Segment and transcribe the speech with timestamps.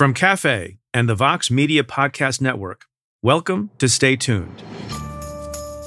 [0.00, 2.86] From Cafe and the Vox Media Podcast Network,
[3.20, 4.62] welcome to Stay Tuned.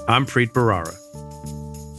[0.08, 0.96] I'm Preet Bharara.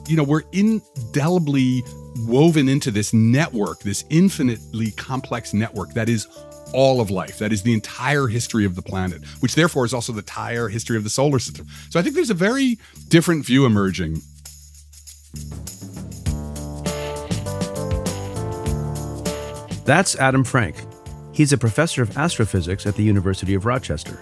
[0.09, 1.83] You know, we're indelibly
[2.19, 6.29] woven into this network, this infinitely complex network that is
[6.73, 7.41] all of life.
[7.41, 10.97] That is the entire history of the planet, which therefore is also the entire history
[10.97, 11.67] of the solar system.
[11.91, 12.79] So I think there's a very
[13.09, 14.23] different view emerging.
[19.85, 20.77] That's Adam Frank.
[21.35, 24.21] He's a professor of astrophysics at the University of Rochester.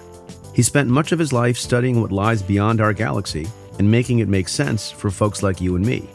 [0.55, 3.47] He spent much of his life studying what lies beyond our galaxy
[3.79, 6.09] and making it make sense for folks like you and me.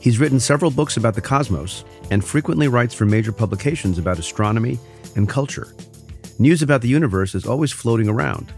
[0.00, 4.78] He's written several books about the cosmos and frequently writes for major publications about astronomy
[5.16, 5.74] and culture.
[6.38, 8.54] News about the universe is always floating around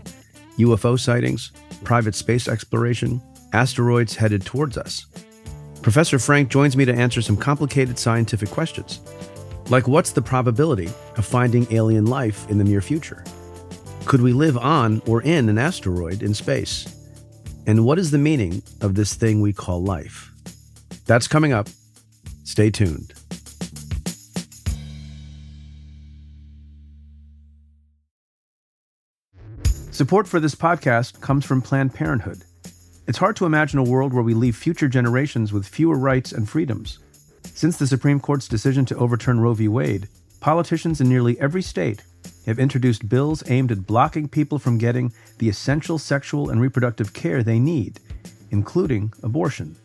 [0.58, 1.50] UFO sightings,
[1.82, 3.20] private space exploration,
[3.52, 5.06] asteroids headed towards us.
[5.82, 9.00] Professor Frank joins me to answer some complicated scientific questions,
[9.70, 10.86] like what's the probability
[11.16, 13.24] of finding alien life in the near future?
[14.05, 16.86] Could we live on or in an asteroid in space?
[17.66, 20.30] And what is the meaning of this thing we call life?
[21.06, 21.69] That's coming up.
[22.44, 23.14] Stay tuned.
[29.91, 32.42] Support for this podcast comes from Planned Parenthood.
[33.06, 36.48] It's hard to imagine a world where we leave future generations with fewer rights and
[36.48, 36.98] freedoms.
[37.55, 39.69] Since the Supreme Court's decision to overturn Roe v.
[39.69, 40.08] Wade,
[40.41, 42.02] politicians in nearly every state
[42.47, 47.44] have introduced bills aimed at blocking people from getting the essential sexual and reproductive care
[47.44, 48.00] they need,
[48.50, 49.77] including abortion.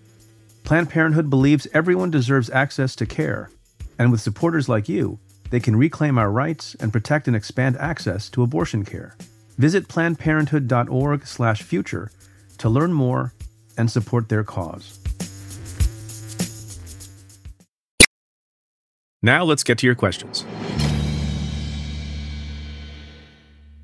[0.63, 3.51] Planned Parenthood believes everyone deserves access to care,
[3.99, 5.19] and with supporters like you,
[5.51, 9.15] they can reclaim our rights and protect and expand access to abortion care.
[9.57, 12.11] Visit plannedparenthood.org/future
[12.57, 13.33] to learn more
[13.77, 14.98] and support their cause.
[19.21, 20.45] Now let's get to your questions.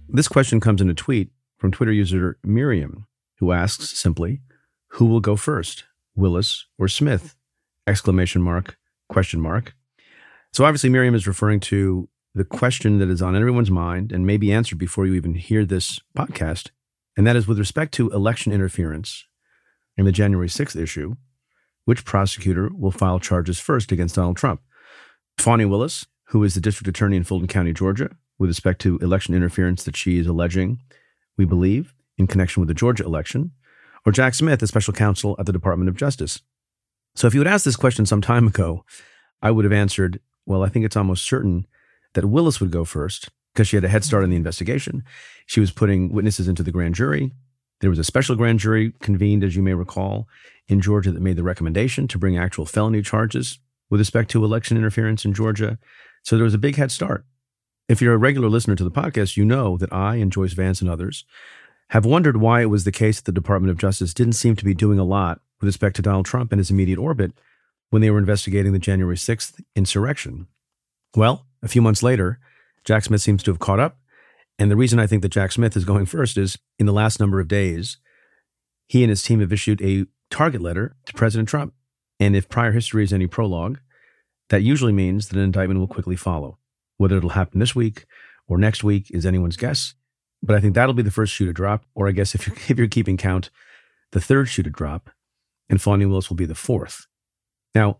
[0.07, 3.05] This question comes in a tweet from Twitter user Miriam,
[3.39, 4.41] who asks simply,
[4.91, 5.83] "Who will go first,
[6.15, 7.35] Willis or Smith?"
[7.85, 8.77] Exclamation mark,
[9.09, 9.75] question mark.
[10.53, 14.37] So obviously Miriam is referring to the question that is on everyone's mind and may
[14.37, 16.69] be answered before you even hear this podcast,
[17.17, 19.25] and that is with respect to election interference
[19.97, 21.15] in the January 6th issue,
[21.83, 24.61] which prosecutor will file charges first against Donald Trump?
[25.37, 29.33] Fani Willis, who is the district attorney in Fulton County, Georgia, with respect to election
[29.33, 30.79] interference that she is alleging,
[31.37, 33.51] we believe, in connection with the Georgia election,
[34.05, 36.41] or Jack Smith, the special counsel at the Department of Justice.
[37.15, 38.85] So if you had asked this question some time ago,
[39.41, 41.65] I would have answered, well, I think it's almost certain
[42.13, 45.03] that Willis would go first because she had a head start in the investigation.
[45.45, 47.31] She was putting witnesses into the grand jury.
[47.81, 50.27] There was a special grand jury convened, as you may recall,
[50.67, 53.59] in Georgia that made the recommendation to bring actual felony charges
[53.89, 55.77] with respect to election interference in Georgia.
[56.23, 57.25] So there was a big head start.
[57.87, 60.81] If you're a regular listener to the podcast, you know that I and Joyce Vance
[60.81, 61.25] and others
[61.89, 64.65] have wondered why it was the case that the Department of Justice didn't seem to
[64.65, 67.31] be doing a lot with respect to Donald Trump and his immediate orbit
[67.91, 70.47] when they were investigating the January 6th insurrection.
[71.15, 72.39] Well, a few months later,
[72.83, 73.97] Jack Smith seems to have caught up.
[74.57, 77.19] And the reason I think that Jack Smith is going first is in the last
[77.19, 77.97] number of days,
[78.87, 81.73] he and his team have issued a target letter to President Trump.
[82.19, 83.79] And if prior history is any prologue,
[84.49, 86.57] that usually means that an indictment will quickly follow.
[86.97, 88.05] Whether it'll happen this week
[88.47, 89.95] or next week is anyone's guess.
[90.41, 92.55] But I think that'll be the first shoe to drop, or I guess if you're,
[92.69, 93.49] if you're keeping count,
[94.11, 95.09] the third shoe to drop,
[95.69, 97.07] and Fani Willis will be the fourth.
[97.73, 97.97] Now,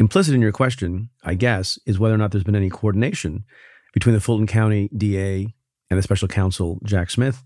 [0.00, 3.44] Implicit in your question, I guess, is whether or not there's been any coordination
[3.92, 5.54] between the Fulton County DA
[5.90, 7.44] and the special counsel, Jack Smith.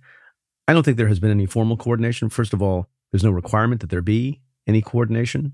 [0.69, 2.29] I don't think there has been any formal coordination.
[2.29, 5.53] First of all, there's no requirement that there be any coordination.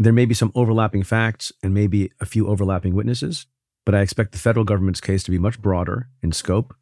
[0.00, 3.44] There may be some overlapping facts and maybe a few overlapping witnesses,
[3.84, 6.74] but I expect the federal government's case to be much broader in scope,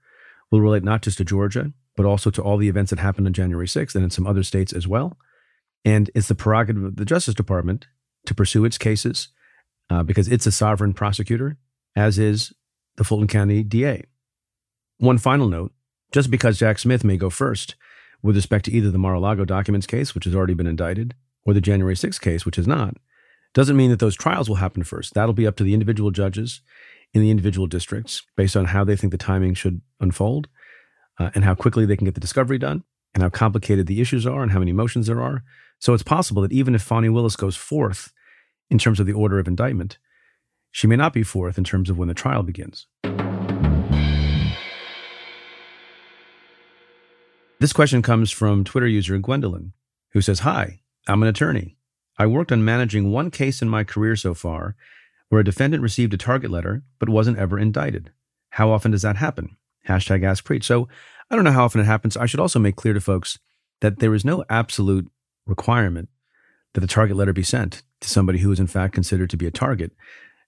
[0.53, 3.33] will relate not just to Georgia, but also to all the events that happened on
[3.33, 5.19] January 6th and in some other states as well.
[5.85, 7.89] And it's the prerogative of the Justice Department
[8.27, 9.31] to pursue its cases
[9.91, 11.57] uh, because it's a sovereign prosecutor,
[11.97, 12.53] as is
[12.99, 14.05] the Fulton County DA.
[14.99, 15.73] One final note
[16.13, 17.75] just because Jack Smith may go first
[18.23, 21.17] with respect to either the Mar a Lago documents case, which has already been indicted,
[21.45, 22.97] or the January 6th case, which has not,
[23.55, 25.15] doesn't mean that those trials will happen first.
[25.15, 26.61] That'll be up to the individual judges
[27.15, 30.49] in the individual districts based on how they think the timing should unfold
[31.19, 32.85] uh, and how quickly they can get the discovery done
[33.15, 35.43] and how complicated the issues are and how many motions there are.
[35.79, 38.13] So it's possible that even if Fani Willis goes fourth
[38.71, 39.99] in terms of the order of indictment,
[40.71, 42.87] she may not be fourth in terms of when the trial begins.
[47.61, 49.73] This question comes from Twitter user Gwendolyn,
[50.13, 51.78] who says, Hi, I'm an attorney.
[52.19, 54.75] I worked on managing one case in my career so far
[55.29, 58.11] where a defendant received a target letter but wasn't ever indicted.
[58.51, 59.57] How often does that happen?
[59.89, 60.65] Hashtag Ask Preet.
[60.65, 60.89] So
[61.31, 62.17] I don't know how often it happens.
[62.17, 63.39] I should also make clear to folks
[63.81, 65.11] that there is no absolute
[65.47, 66.09] requirement
[66.75, 69.47] that a target letter be sent to somebody who is in fact considered to be
[69.47, 69.93] a target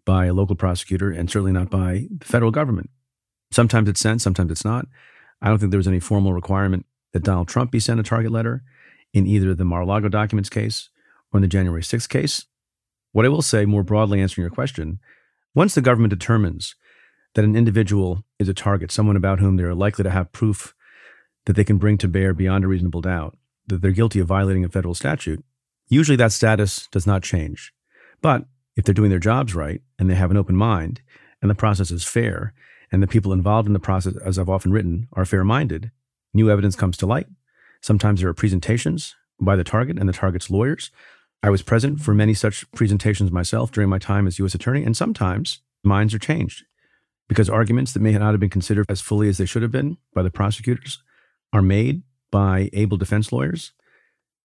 [0.05, 2.91] by a local prosecutor and certainly not by the federal government.
[3.53, 4.87] Sometimes it's sent, sometimes it's not.
[5.43, 8.31] I don't think there was any formal requirement that Donald Trump be sent a target
[8.31, 8.63] letter
[9.13, 10.89] in either the Mar-a-Lago documents case
[11.33, 12.47] or in the January 6th case.
[13.13, 15.01] What I will say more broadly answering your question,
[15.55, 16.75] once the government determines
[17.35, 20.75] that an individual is a target, someone about whom they're likely to have proof
[21.47, 23.37] that they can bring to bear beyond a reasonable doubt
[23.67, 25.45] that they're guilty of violating a federal statute,
[25.89, 27.73] usually that status does not change.
[28.21, 31.01] But if they're doing their jobs right and they have an open mind
[31.41, 32.53] and the process is fair
[32.93, 35.91] and the people involved in the process, as I've often written, are fair minded,
[36.35, 37.27] new evidence comes to light.
[37.81, 40.91] Sometimes there are presentations by the target and the target's lawyers.
[41.43, 44.55] I was present for many such presentations myself during my time as U.S.
[44.55, 46.65] Attorney, and sometimes minds are changed
[47.29, 49.97] because arguments that may not have been considered as fully as they should have been
[50.15, 51.03] by the prosecutors
[51.53, 53.73] are made by able defense lawyers.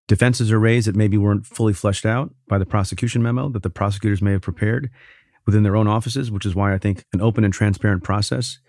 [0.07, 3.69] Defenses are raised that maybe weren't fully fleshed out by the prosecution memo that the
[3.69, 4.89] prosecutors may have prepared
[5.45, 8.59] within their own offices, which is why I think an open and transparent process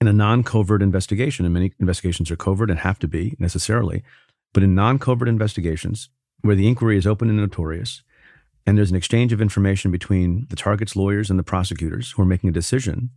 [0.00, 4.02] in a non covert investigation, and many investigations are covert and have to be necessarily,
[4.52, 6.08] but in non covert investigations
[6.42, 8.02] where the inquiry is open and notorious,
[8.66, 12.26] and there's an exchange of information between the target's lawyers and the prosecutors who are
[12.26, 13.10] making a decision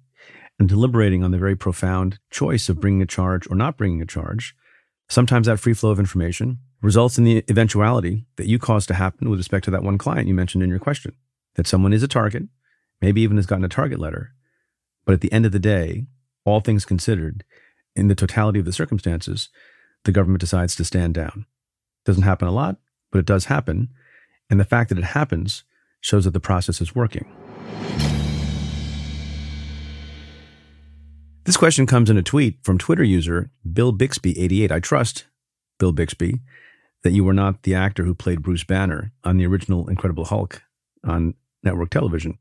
[0.60, 4.06] and deliberating on the very profound choice of bringing a charge or not bringing a
[4.06, 4.56] charge,
[5.10, 9.30] sometimes that free flow of information results in the eventuality that you caused to happen
[9.30, 11.14] with respect to that one client you mentioned in your question
[11.56, 12.44] that someone is a target,
[13.02, 14.34] maybe even has gotten a target letter.
[15.06, 16.06] But at the end of the day,
[16.46, 17.44] all things considered,
[17.96, 19.50] in the totality of the circumstances,
[20.06, 21.46] the government decides to stand down.
[22.06, 22.78] Doesn't happen a lot,
[23.12, 23.90] but it does happen.
[24.50, 25.64] And the fact that it happens
[26.02, 27.26] shows that the process is working.
[31.46, 34.72] This question comes in a tweet from Twitter user Bill Bixby88.
[34.72, 35.26] I trust,
[35.80, 36.42] Bill Bixby,
[37.04, 40.62] that you were not the actor who played Bruce Banner on the original Incredible Hulk
[41.04, 41.34] on
[41.64, 42.38] network television.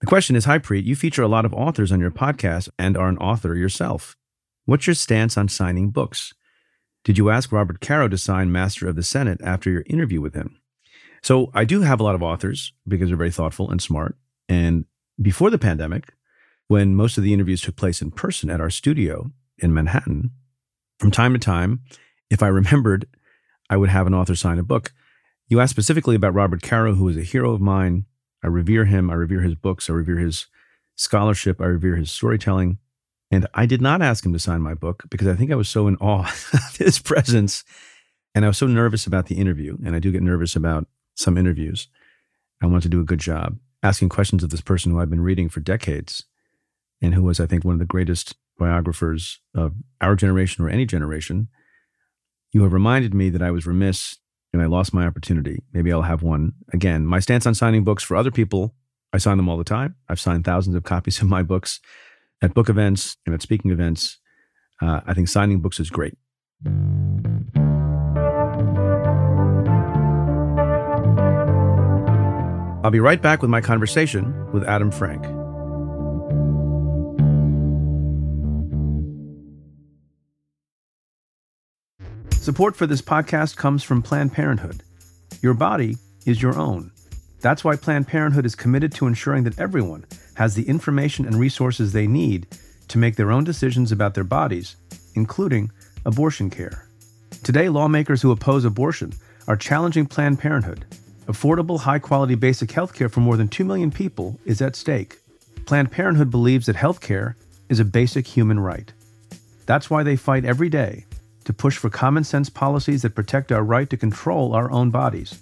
[0.00, 2.96] The question is Hi, Preet, you feature a lot of authors on your podcast and
[2.96, 4.16] are an author yourself.
[4.64, 6.32] What's your stance on signing books?
[7.04, 10.34] Did you ask Robert Caro to sign Master of the Senate after your interview with
[10.34, 10.60] him?
[11.22, 14.16] So I do have a lot of authors because they're very thoughtful and smart.
[14.48, 14.84] And
[15.20, 16.12] before the pandemic,
[16.68, 20.30] when most of the interviews took place in person at our studio in Manhattan,
[20.98, 21.80] from time to time,
[22.30, 23.06] if I remembered
[23.70, 24.92] I would have an author sign a book.
[25.46, 28.04] You asked specifically about Robert Caro, who is a hero of mine.
[28.42, 29.10] I revere him.
[29.10, 29.88] I revere his books.
[29.88, 30.48] I revere his
[30.96, 31.60] scholarship.
[31.60, 32.78] I revere his storytelling.
[33.30, 35.68] And I did not ask him to sign my book because I think I was
[35.68, 36.22] so in awe
[36.52, 37.64] of his presence.
[38.34, 39.76] And I was so nervous about the interview.
[39.84, 41.88] And I do get nervous about some interviews.
[42.62, 45.22] I want to do a good job asking questions of this person who I've been
[45.22, 46.24] reading for decades
[47.00, 50.84] and who was, I think, one of the greatest biographers of our generation or any
[50.84, 51.48] generation.
[52.52, 54.18] You have reminded me that I was remiss
[54.52, 55.62] and I lost my opportunity.
[55.72, 57.06] Maybe I'll have one again.
[57.06, 58.74] My stance on signing books for other people,
[59.12, 59.94] I sign them all the time.
[60.08, 61.80] I've signed thousands of copies of my books
[62.42, 64.18] at book events and at speaking events.
[64.80, 66.16] Uh, I think signing books is great.
[72.82, 75.24] I'll be right back with my conversation with Adam Frank.
[82.32, 84.82] Support for this podcast comes from Planned Parenthood.
[85.42, 86.90] Your body is your own.
[87.42, 90.06] That's why Planned Parenthood is committed to ensuring that everyone
[90.40, 92.46] has the information and resources they need
[92.88, 94.74] to make their own decisions about their bodies,
[95.14, 95.70] including
[96.06, 96.88] abortion care.
[97.44, 99.12] Today, lawmakers who oppose abortion
[99.48, 100.86] are challenging Planned Parenthood.
[101.26, 105.18] Affordable, high quality basic health care for more than 2 million people is at stake.
[105.66, 107.36] Planned Parenthood believes that health care
[107.68, 108.90] is a basic human right.
[109.66, 111.04] That's why they fight every day
[111.44, 115.38] to push for common sense policies that protect our right to control our own bodies.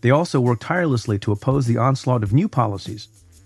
[0.00, 3.06] They also work tirelessly to oppose the onslaught of new policies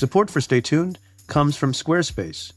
[0.00, 2.54] Support for Stay Tuned comes from Squarespace.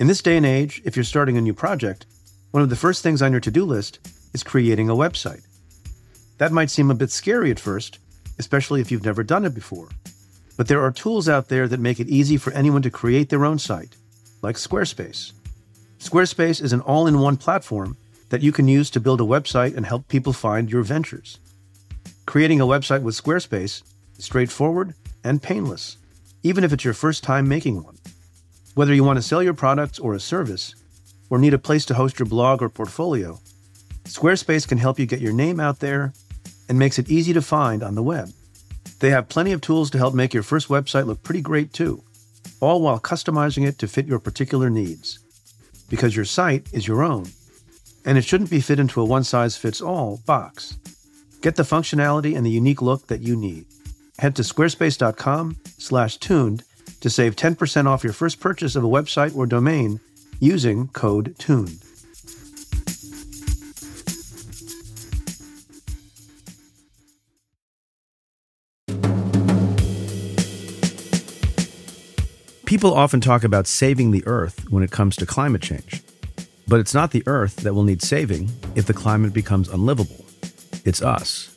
[0.00, 2.06] In this day and age, if you're starting a new project,
[2.50, 3.98] one of the first things on your to-do list
[4.32, 5.44] is creating a website.
[6.38, 7.98] That might seem a bit scary at first,
[8.38, 9.90] especially if you've never done it before.
[10.56, 13.44] But there are tools out there that make it easy for anyone to create their
[13.44, 13.94] own site,
[14.40, 15.32] like Squarespace.
[15.98, 17.98] Squarespace is an all in one platform
[18.30, 21.38] that you can use to build a website and help people find your ventures.
[22.24, 23.82] Creating a website with Squarespace
[24.16, 25.98] is straightforward and painless,
[26.46, 27.98] even if it's your first time making one.
[28.74, 30.76] Whether you want to sell your products or a service,
[31.28, 33.40] or need a place to host your blog or portfolio,
[34.04, 36.12] Squarespace can help you get your name out there
[36.68, 38.28] and makes it easy to find on the web.
[39.00, 42.04] They have plenty of tools to help make your first website look pretty great too,
[42.60, 45.18] all while customizing it to fit your particular needs.
[45.88, 47.26] Because your site is your own,
[48.04, 50.78] and it shouldn't be fit into a one size fits all box.
[51.42, 53.66] Get the functionality and the unique look that you need.
[54.18, 56.64] Head to squarespace.com/tuned
[57.00, 60.00] to save 10% off your first purchase of a website or domain
[60.40, 61.78] using code TUNED.
[72.66, 76.02] People often talk about saving the Earth when it comes to climate change.
[76.66, 80.24] But it's not the Earth that will need saving if the climate becomes unlivable.
[80.84, 81.56] It's us.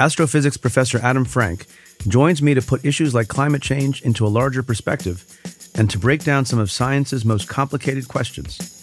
[0.00, 1.66] Astrophysics professor Adam Frank
[2.06, 5.24] joins me to put issues like climate change into a larger perspective
[5.74, 8.78] and to break down some of science's most complicated questions.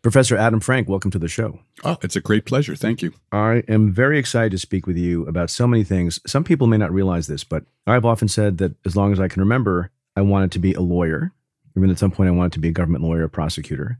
[0.00, 1.58] Professor Adam Frank, welcome to the show.
[1.84, 2.76] Oh, it's a great pleasure.
[2.76, 3.12] Thank you.
[3.32, 6.20] I am very excited to speak with you about so many things.
[6.26, 9.28] Some people may not realize this, but I've often said that as long as I
[9.28, 11.32] can remember, I wanted to be a lawyer.
[11.76, 13.98] Even at some point, I wanted to be a government lawyer, a prosecutor.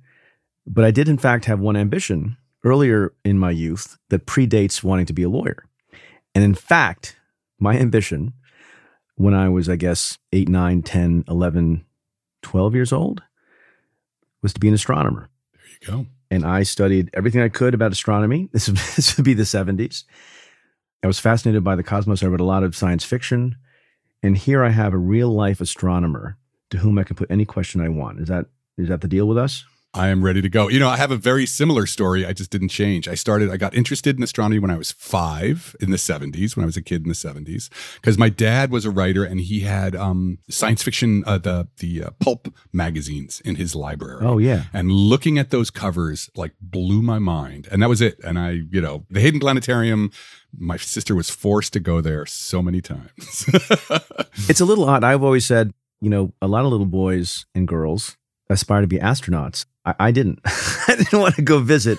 [0.67, 2.37] But I did, in fact, have one ambition
[2.69, 5.65] earlier in my youth that predates wanting to be a lawyer.
[6.35, 7.17] And in fact,
[7.59, 8.35] my ambition
[9.19, 11.85] when I was, I guess, 8, 9, 10, 11,
[12.43, 13.23] 12 years old
[14.43, 15.29] was to be an astronomer.
[15.53, 16.07] There you go.
[16.31, 18.49] And I studied everything I could about astronomy.
[18.53, 20.05] This would, this would be the 70s.
[21.03, 22.23] I was fascinated by the cosmos.
[22.23, 23.57] I read a lot of science fiction.
[24.23, 26.37] And here I have a real life astronomer
[26.71, 28.21] to whom I can put any question I want.
[28.21, 28.47] Is that
[28.77, 29.65] is that the deal with us?
[29.95, 30.69] I am ready to go.
[30.69, 32.27] You know, I have a very similar story.
[32.27, 33.09] I just didn't change.
[33.09, 36.65] I started, I got interested in astronomy when I was five in the 70s, when
[36.65, 39.61] I was a kid in the 70s, because my dad was a writer and he
[39.61, 44.25] had um, science fiction, uh, the, the uh, pulp magazines in his library.
[44.25, 44.65] Oh, yeah.
[44.75, 47.67] And looking at those covers like blew my mind.
[47.73, 48.21] And that was it.
[48.23, 50.11] And I, you know, the Hayden Planetarium,
[50.57, 53.09] my sister was forced to go there so many times.
[54.49, 55.03] it's a little odd.
[55.03, 58.19] I've always said, you know, a lot of little boys and girls
[58.51, 59.67] aspire to be astronauts.
[59.89, 60.41] I, I didn't.
[60.45, 61.99] I didn't want to go visit.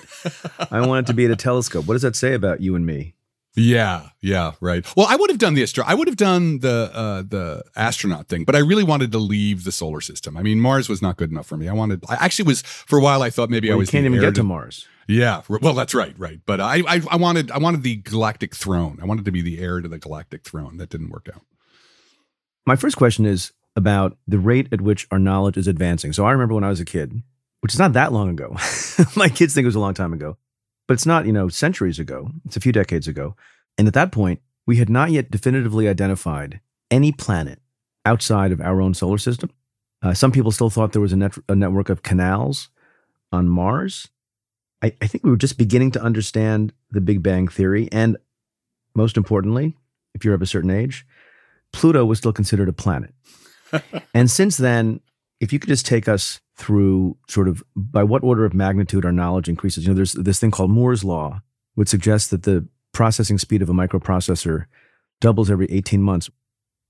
[0.70, 1.86] I wanted to be at a telescope.
[1.86, 3.14] What does that say about you and me?
[3.56, 4.86] Yeah, yeah, right.
[4.96, 5.82] Well, I would have done the astro.
[5.84, 9.64] I would have done the uh, the astronaut thing, but I really wanted to leave
[9.64, 10.36] the solar system.
[10.36, 11.68] I mean, Mars was not good enough for me.
[11.68, 12.04] I wanted.
[12.08, 13.22] I actually was for a while.
[13.22, 13.90] I thought maybe well, I was.
[13.90, 14.86] can't even get to, to Mars.
[15.08, 16.38] Yeah, well, that's right, right.
[16.46, 19.00] But I, I, I wanted, I wanted the galactic throne.
[19.02, 20.76] I wanted to be the heir to the galactic throne.
[20.76, 21.42] That didn't work out.
[22.64, 26.12] My first question is about the rate at which our knowledge is advancing.
[26.12, 27.24] So I remember when I was a kid,
[27.60, 28.56] which is not that long ago.
[29.16, 30.36] My kids think it was a long time ago,
[30.88, 32.30] but it's not, you know, centuries ago.
[32.44, 33.36] It's a few decades ago.
[33.78, 37.60] And at that point, we had not yet definitively identified any planet
[38.04, 39.50] outside of our own solar system.
[40.02, 42.70] Uh, some people still thought there was a, net, a network of canals
[43.32, 44.08] on Mars.
[44.82, 47.88] I, I think we were just beginning to understand the Big Bang Theory.
[47.92, 48.16] And
[48.94, 49.76] most importantly,
[50.14, 51.06] if you're of a certain age,
[51.72, 53.14] Pluto was still considered a planet.
[54.14, 55.00] and since then,
[55.40, 59.12] if you could just take us through sort of by what order of magnitude our
[59.12, 59.84] knowledge increases.
[59.84, 61.40] You know, there's this thing called Moore's law,
[61.74, 64.66] which suggests that the processing speed of a microprocessor
[65.20, 66.28] doubles every 18 months.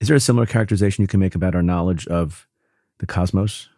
[0.00, 2.48] Is there a similar characterization you can make about our knowledge of
[2.98, 3.68] the cosmos?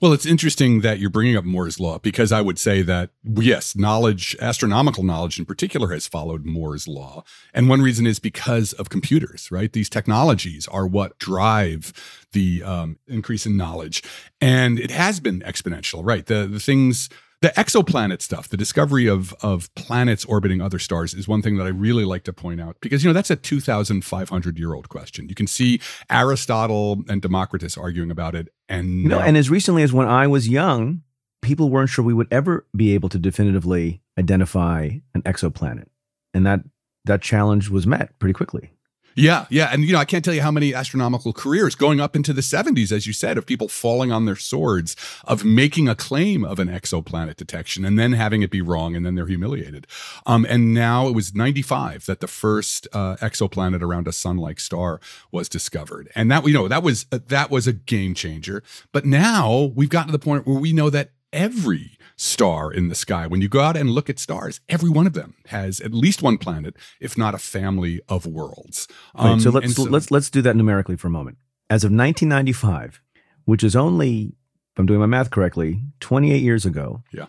[0.00, 3.76] Well, it's interesting that you're bringing up Moore's law because I would say that yes,
[3.76, 8.88] knowledge, astronomical knowledge in particular, has followed Moore's law, and one reason is because of
[8.88, 9.50] computers.
[9.50, 11.92] Right, these technologies are what drive
[12.32, 14.02] the um, increase in knowledge,
[14.40, 16.00] and it has been exponential.
[16.04, 17.08] Right, the the things
[17.42, 21.64] the exoplanet stuff, the discovery of of planets orbiting other stars is one thing that
[21.64, 25.28] I really like to point out because you know that's a 2500 year old question.
[25.28, 25.80] You can see
[26.10, 30.26] Aristotle and Democritus arguing about it and you know, and as recently as when I
[30.26, 31.02] was young,
[31.42, 35.86] people weren't sure we would ever be able to definitively identify an exoplanet.
[36.34, 36.60] And that
[37.06, 38.72] that challenge was met pretty quickly.
[39.20, 39.68] Yeah, yeah.
[39.70, 42.40] And, you know, I can't tell you how many astronomical careers going up into the
[42.40, 46.58] 70s, as you said, of people falling on their swords, of making a claim of
[46.58, 49.86] an exoplanet detection and then having it be wrong and then they're humiliated.
[50.24, 54.58] Um, and now it was 95 that the first uh, exoplanet around a sun like
[54.58, 55.00] star
[55.30, 56.10] was discovered.
[56.14, 58.62] And that, you know, that was, that was a game changer.
[58.90, 62.94] But now we've gotten to the point where we know that every star in the
[62.94, 63.26] sky.
[63.26, 66.22] When you go out and look at stars, every one of them has at least
[66.22, 68.86] one planet, if not a family of worlds.
[69.14, 71.38] Um, right, so let's so, let's let's do that numerically for a moment.
[71.70, 73.00] As of 1995,
[73.46, 74.34] which is only,
[74.72, 77.02] if I'm doing my math correctly, 28 years ago.
[77.10, 77.26] Yeah.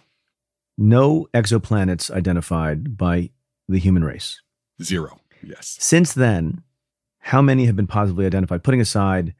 [0.78, 3.30] No exoplanets identified by
[3.70, 4.42] the human race.
[4.82, 5.20] Zero.
[5.42, 5.78] Yes.
[5.80, 6.64] Since then,
[7.20, 8.64] how many have been positively identified?
[8.64, 9.36] Putting aside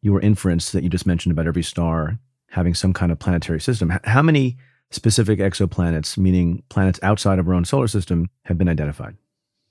[0.00, 2.18] your inference that you just mentioned about every star
[2.50, 4.56] having some kind of planetary system, how many
[4.90, 9.16] specific exoplanets, meaning planets outside of our own solar system, have been identified?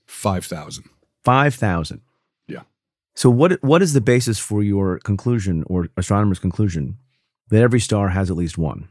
[0.06, 0.86] 5,000.
[1.24, 2.02] 5,000.
[2.48, 2.62] Yeah.
[3.16, 6.98] So, what, what is the basis for your conclusion or astronomers' conclusion
[7.50, 8.90] that every star has at least one?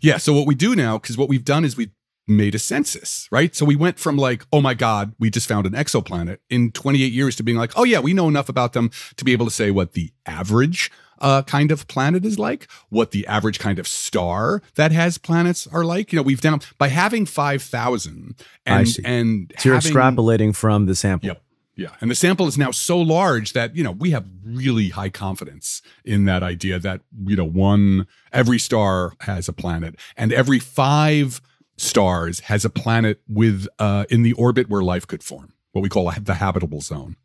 [0.00, 0.18] Yeah.
[0.18, 1.90] So, what we do now, because what we've done is we've
[2.26, 3.54] made a census, right?
[3.54, 7.12] So we went from like, oh my God, we just found an exoplanet in 28
[7.12, 9.52] years to being like, oh yeah, we know enough about them to be able to
[9.52, 10.90] say what the average
[11.20, 15.66] uh, kind of planet is like, what the average kind of star that has planets
[15.68, 16.12] are like.
[16.12, 18.34] You know, we've down by having 5,000
[18.66, 21.28] and, and so you're extrapolating from the sample.
[21.28, 21.40] Yep.
[21.76, 21.88] Yeah.
[22.00, 25.82] And the sample is now so large that, you know, we have really high confidence
[26.04, 31.40] in that idea that, you know, one, every star has a planet and every five
[31.76, 35.88] stars has a planet with uh, in the orbit where life could form, what we
[35.88, 37.16] call the habitable zone.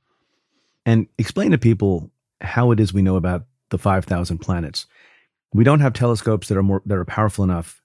[0.86, 4.88] And explain to people how it is we know about the 5,000 planets.
[5.54, 7.82] We don't have telescopes that are more that are powerful enough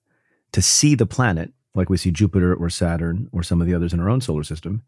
[0.52, 3.92] to see the planet like we see Jupiter or Saturn or some of the others
[3.92, 4.82] in our own solar system.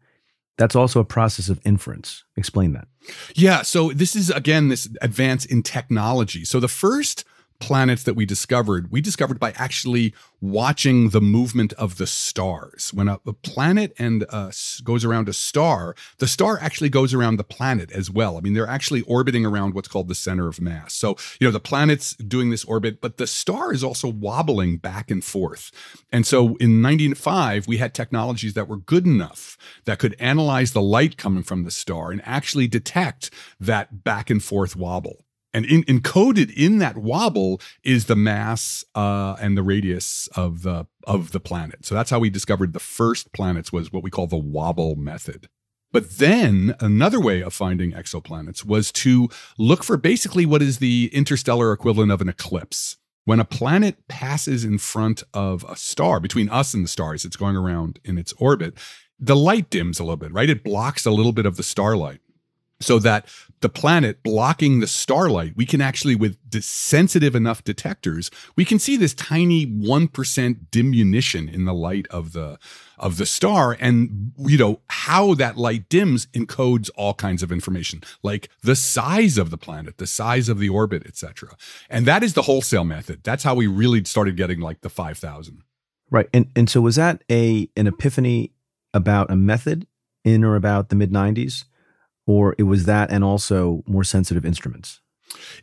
[0.57, 2.23] That's also a process of inference.
[2.35, 2.87] Explain that.
[3.35, 6.45] Yeah, so this is again this advance in technology.
[6.45, 7.25] So the first
[7.59, 12.91] planets that we discovered, we discovered by actually watching the movement of the stars.
[12.93, 14.51] When a, a planet and uh,
[14.83, 18.37] goes around a star, the star actually goes around the planet as well.
[18.37, 20.93] I mean, they're actually orbiting around what's called the center of mass.
[20.93, 25.09] So, you know, the planet's doing this orbit, but the star is also wobbling back
[25.09, 25.71] and forth.
[26.11, 30.81] And so in 1905, we had technologies that were good enough that could analyze the
[30.81, 35.26] light coming from the star and actually detect that back and forth wobble
[35.57, 40.85] and in, encoded in that wobble is the mass uh, and the radius of the
[41.05, 41.83] of the planet.
[41.83, 45.49] So that's how we discovered the first planets was what we call the wobble method.
[45.91, 51.09] But then another way of finding exoplanets was to look for basically what is the
[51.11, 52.97] interstellar equivalent of an eclipse.
[53.25, 57.35] When a planet passes in front of a star, between us and the stars, it's
[57.35, 58.77] going around in its orbit,
[59.19, 60.51] the light dims a little bit, right?
[60.51, 62.21] It blocks a little bit of the starlight
[62.79, 63.25] so that
[63.61, 68.95] the planet blocking the starlight, we can actually, with sensitive enough detectors, we can see
[68.97, 72.59] this tiny 1% diminution in the light of the
[72.99, 73.77] of the star.
[73.79, 79.37] And you know, how that light dims encodes all kinds of information, like the size
[79.37, 81.55] of the planet, the size of the orbit, etc.
[81.89, 83.23] And that is the wholesale method.
[83.23, 85.63] That's how we really started getting like the 5000.
[86.09, 86.29] Right.
[86.33, 88.51] And and so was that a an epiphany
[88.93, 89.87] about a method
[90.23, 91.65] in or about the mid 90s?
[92.27, 95.01] Or it was that and also more sensitive instruments?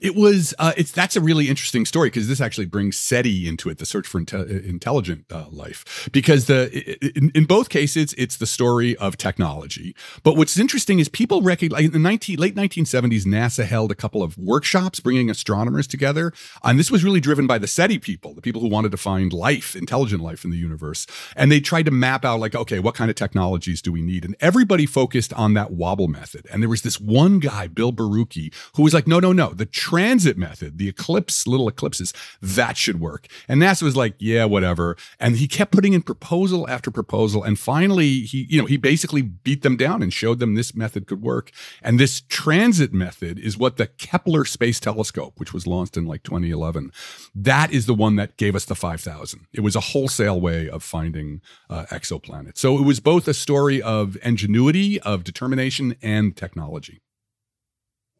[0.01, 0.55] It was.
[0.59, 3.87] Uh, it's that's a really interesting story because this actually brings SETI into it, the
[3.87, 6.09] search for inte- intelligent uh, life.
[6.13, 6.71] Because the
[7.17, 9.95] in, in, both cases, it's the story of technology.
[10.23, 14.23] But what's interesting is people recognize in the 19, late 1970s, NASA held a couple
[14.23, 18.43] of workshops bringing astronomers together, and this was really driven by the SETI people, the
[18.43, 21.91] people who wanted to find life, intelligent life in the universe, and they tried to
[21.91, 24.25] map out like, okay, what kind of technologies do we need?
[24.25, 26.47] And everybody focused on that wobble method.
[26.53, 29.67] And there was this one guy, Bill Borucki, who was like, no, no, no the
[29.67, 33.27] transit method, the eclipse, little eclipses, that should work.
[33.49, 34.97] And NASA was like, yeah, whatever.
[35.19, 37.43] And he kept putting in proposal after proposal.
[37.43, 41.07] And finally, he, you know, he basically beat them down and showed them this method
[41.07, 41.51] could work.
[41.83, 46.23] And this transit method is what the Kepler Space Telescope, which was launched in like
[46.23, 46.93] 2011,
[47.35, 49.47] that is the one that gave us the 5000.
[49.53, 51.41] It was a wholesale way of finding
[51.71, 52.59] uh, exoplanets.
[52.59, 57.01] So it was both a story of ingenuity, of determination, and technology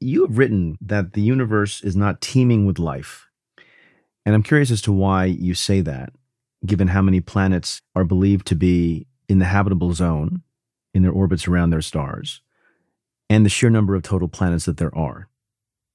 [0.05, 3.29] you have written that the universe is not teeming with life.
[4.27, 6.13] And I'm curious as to why you say that,
[6.65, 10.43] given how many planets are believed to be in the habitable zone
[10.93, 12.41] in their orbits around their stars,
[13.29, 15.29] and the sheer number of total planets that there are.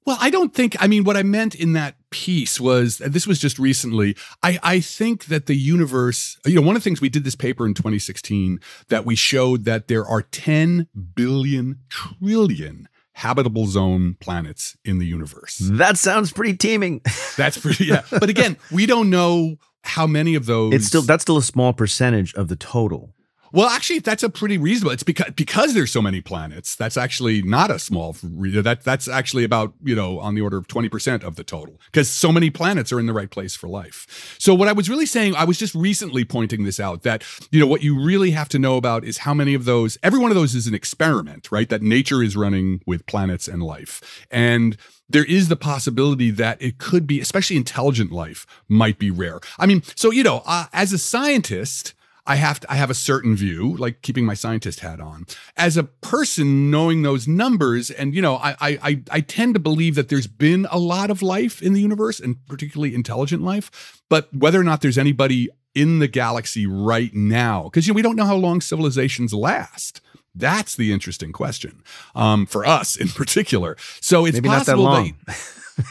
[0.06, 3.38] Well, I don't think, I mean, what I meant in that piece was this was
[3.38, 4.16] just recently.
[4.42, 7.36] I, I think that the universe, you know, one of the things we did this
[7.36, 12.89] paper in 2016 that we showed that there are 10 billion trillion
[13.20, 15.58] habitable zone planets in the universe.
[15.62, 17.02] That sounds pretty teeming.
[17.38, 18.04] That's pretty yeah.
[18.10, 21.74] But again, we don't know how many of those It's still that's still a small
[21.74, 23.14] percentage of the total.
[23.52, 24.92] Well, actually, that's a pretty reasonable.
[24.92, 26.76] It's because because there's so many planets.
[26.76, 28.16] That's actually not a small.
[28.22, 31.80] That that's actually about you know on the order of twenty percent of the total
[31.86, 34.36] because so many planets are in the right place for life.
[34.40, 37.60] So what I was really saying, I was just recently pointing this out that you
[37.60, 39.98] know what you really have to know about is how many of those.
[40.04, 41.70] Every one of those is an experiment, right?
[41.70, 44.78] That nature is running with planets and life, and
[45.10, 49.40] there is the possibility that it could be, especially intelligent life, might be rare.
[49.58, 51.96] I mean, so you know, uh, as a scientist
[52.30, 55.26] I have to, I have a certain view, like keeping my scientist hat on.
[55.58, 59.96] As a person knowing those numbers, and you know, I I I tend to believe
[59.96, 64.04] that there's been a lot of life in the universe, and particularly intelligent life.
[64.10, 68.04] But whether or not there's anybody in the galaxy right now, because you know we
[68.04, 70.00] don't know how long civilizations last.
[70.36, 71.82] That's the interesting question
[72.14, 73.76] um, for us in particular.
[74.02, 75.14] So it's Maybe possible that,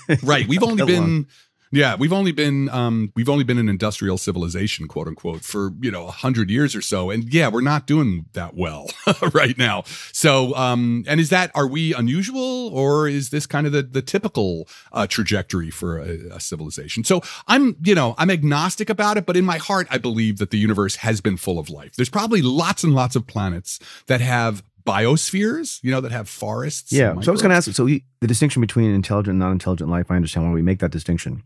[0.06, 0.46] that right.
[0.46, 1.02] We've only been.
[1.02, 1.26] Long
[1.70, 5.90] yeah, we've only been um, we've only been an industrial civilization, quote unquote, for you
[5.90, 8.90] know a hundred years or so, and yeah, we're not doing that well
[9.32, 9.82] right now.
[10.12, 14.02] So, um, and is that are we unusual, or is this kind of the the
[14.02, 17.04] typical uh, trajectory for a, a civilization?
[17.04, 20.50] So, I'm you know I'm agnostic about it, but in my heart, I believe that
[20.50, 21.96] the universe has been full of life.
[21.96, 26.92] There's probably lots and lots of planets that have biospheres, you know, that have forests.
[26.92, 27.20] Yeah.
[27.20, 27.72] So I was going to ask.
[27.72, 30.90] So we, the distinction between intelligent and non-intelligent life, I understand why we make that
[30.90, 31.42] distinction,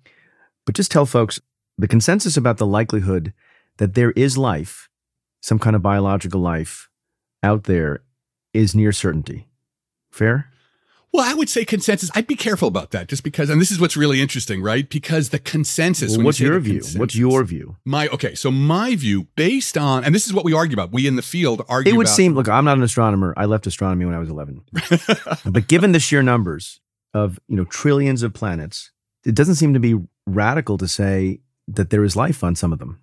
[0.67, 1.41] but just tell folks
[1.79, 3.33] the consensus about the likelihood
[3.79, 4.89] that there is life,
[5.41, 6.89] some kind of biological life
[7.43, 8.03] out there,
[8.53, 9.49] is near certainty.
[10.11, 10.52] Fair.
[11.13, 12.11] Well, I would say consensus.
[12.15, 14.89] I'd be careful about that just because, and this is what's really interesting, right?
[14.89, 16.17] Because the consensus.
[16.17, 16.81] Well, what's you your view?
[16.97, 17.77] What's your view?
[17.85, 18.35] My, okay.
[18.35, 20.91] So my view based on, and this is what we argue about.
[20.91, 23.35] We in the field argue It would about, seem, look, I'm not an astronomer.
[23.37, 24.63] I left astronomy when I was 11.
[25.45, 26.81] but given the sheer numbers
[27.13, 28.91] of, you know, trillions of planets,
[29.27, 32.79] it doesn't seem to be radical to say that there is life on some of
[32.79, 33.02] them.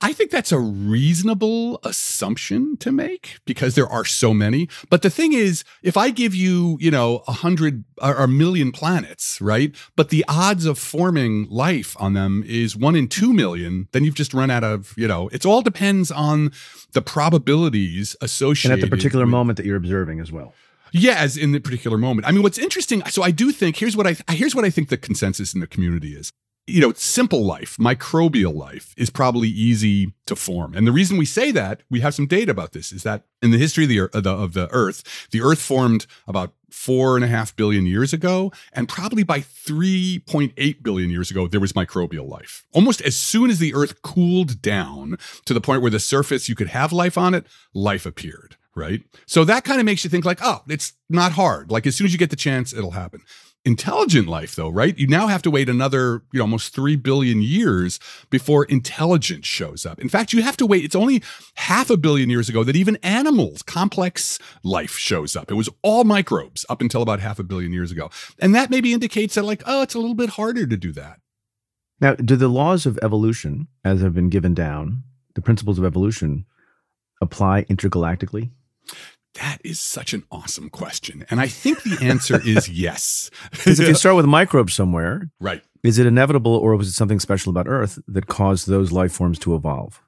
[0.00, 4.68] I think that's a reasonable assumption to make because there are so many.
[4.90, 8.72] But the thing is, if I give you, you know, a hundred or a million
[8.72, 9.74] planets, right?
[9.96, 14.14] But the odds of forming life on them is one in two million, then you've
[14.14, 16.52] just run out of, you know, it all depends on
[16.92, 18.72] the probabilities associated.
[18.72, 20.54] And at the particular with, moment that you're observing as well.
[20.92, 22.26] Yeah, as in the particular moment.
[22.26, 24.88] I mean, what's interesting, so I do think here's what I here's what I think
[24.88, 26.32] the consensus in the community is
[26.66, 30.74] you know, simple life, microbial life is probably easy to form.
[30.74, 33.52] And the reason we say that, we have some data about this, is that in
[33.52, 37.24] the history of the, of the, of the Earth, the Earth formed about four and
[37.24, 38.52] a half billion years ago.
[38.72, 42.64] And probably by 3.8 billion years ago, there was microbial life.
[42.72, 46.56] Almost as soon as the Earth cooled down to the point where the surface, you
[46.56, 49.00] could have life on it, life appeared right?
[49.24, 51.70] So that kind of makes you think like, oh, it's not hard.
[51.70, 53.22] Like as soon as you get the chance, it'll happen
[53.66, 54.96] intelligent life though right?
[54.96, 57.98] You now have to wait another you know almost 3 billion years
[58.30, 59.98] before intelligence shows up.
[59.98, 61.22] In fact you have to wait it's only
[61.56, 65.50] half a billion years ago that even animals complex life shows up.
[65.50, 68.08] It was all microbes up until about half a billion years ago.
[68.38, 71.20] And that maybe indicates that like oh it's a little bit harder to do that.
[72.00, 75.02] Now do the laws of evolution as have been given down
[75.34, 76.46] the principles of evolution
[77.20, 78.50] apply intergalactically
[79.40, 81.24] that is such an awesome question.
[81.30, 83.30] And I think the answer is yes.
[83.50, 85.62] Because if you start with microbes somewhere, right.
[85.82, 89.38] Is it inevitable or was it something special about Earth that caused those life forms
[89.40, 90.02] to evolve?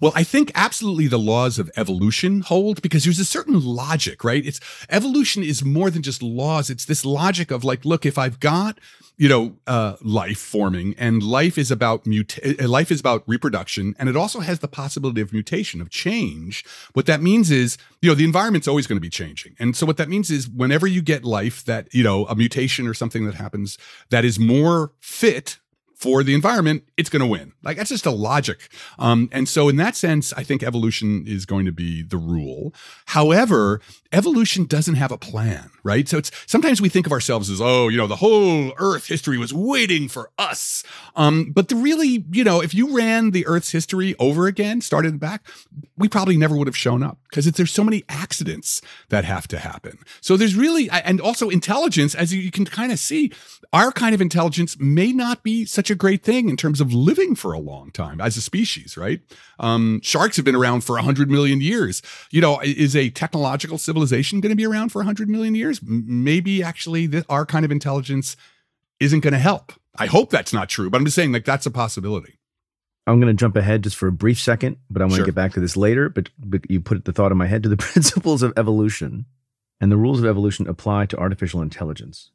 [0.00, 4.44] Well, I think absolutely the laws of evolution hold because there's a certain logic, right?
[4.44, 6.70] It's evolution is more than just laws.
[6.70, 8.78] It's this logic of like, look, if I've got
[9.18, 13.94] you know uh, life forming and life is about muta- uh, life is about reproduction
[13.98, 18.08] and it also has the possibility of mutation of change what that means is you
[18.08, 20.86] know the environment's always going to be changing and so what that means is whenever
[20.86, 23.76] you get life that you know a mutation or something that happens
[24.10, 25.58] that is more fit
[25.98, 27.52] for the environment, it's going to win.
[27.62, 28.68] Like that's just a logic.
[29.00, 32.72] Um, and so, in that sense, I think evolution is going to be the rule.
[33.06, 33.80] However,
[34.12, 36.08] evolution doesn't have a plan, right?
[36.08, 39.36] So it's sometimes we think of ourselves as, oh, you know, the whole Earth history
[39.36, 40.82] was waiting for us.
[41.14, 45.20] Um, but the really, you know, if you ran the Earth's history over again, started
[45.20, 45.46] back,
[45.96, 49.58] we probably never would have shown up because there's so many accidents that have to
[49.58, 49.98] happen.
[50.22, 53.30] So there's really, and also intelligence, as you can kind of see,
[53.74, 57.34] our kind of intelligence may not be such a great thing in terms of living
[57.34, 59.20] for a long time as a species, right?
[59.60, 62.00] Um, sharks have been around for 100 million years.
[62.30, 65.80] You know, is a technological civilization going to be around for 100 million years?
[65.82, 68.36] Maybe actually our kind of intelligence
[69.00, 69.72] isn't going to help.
[69.96, 72.38] I hope that's not true, but I'm just saying like that's a possibility.
[73.06, 75.24] I'm going to jump ahead just for a brief second, but I want sure.
[75.24, 76.10] to get back to this later.
[76.10, 79.24] But, but you put the thought in my head to the principles of evolution
[79.80, 82.30] and the rules of evolution apply to artificial intelligence.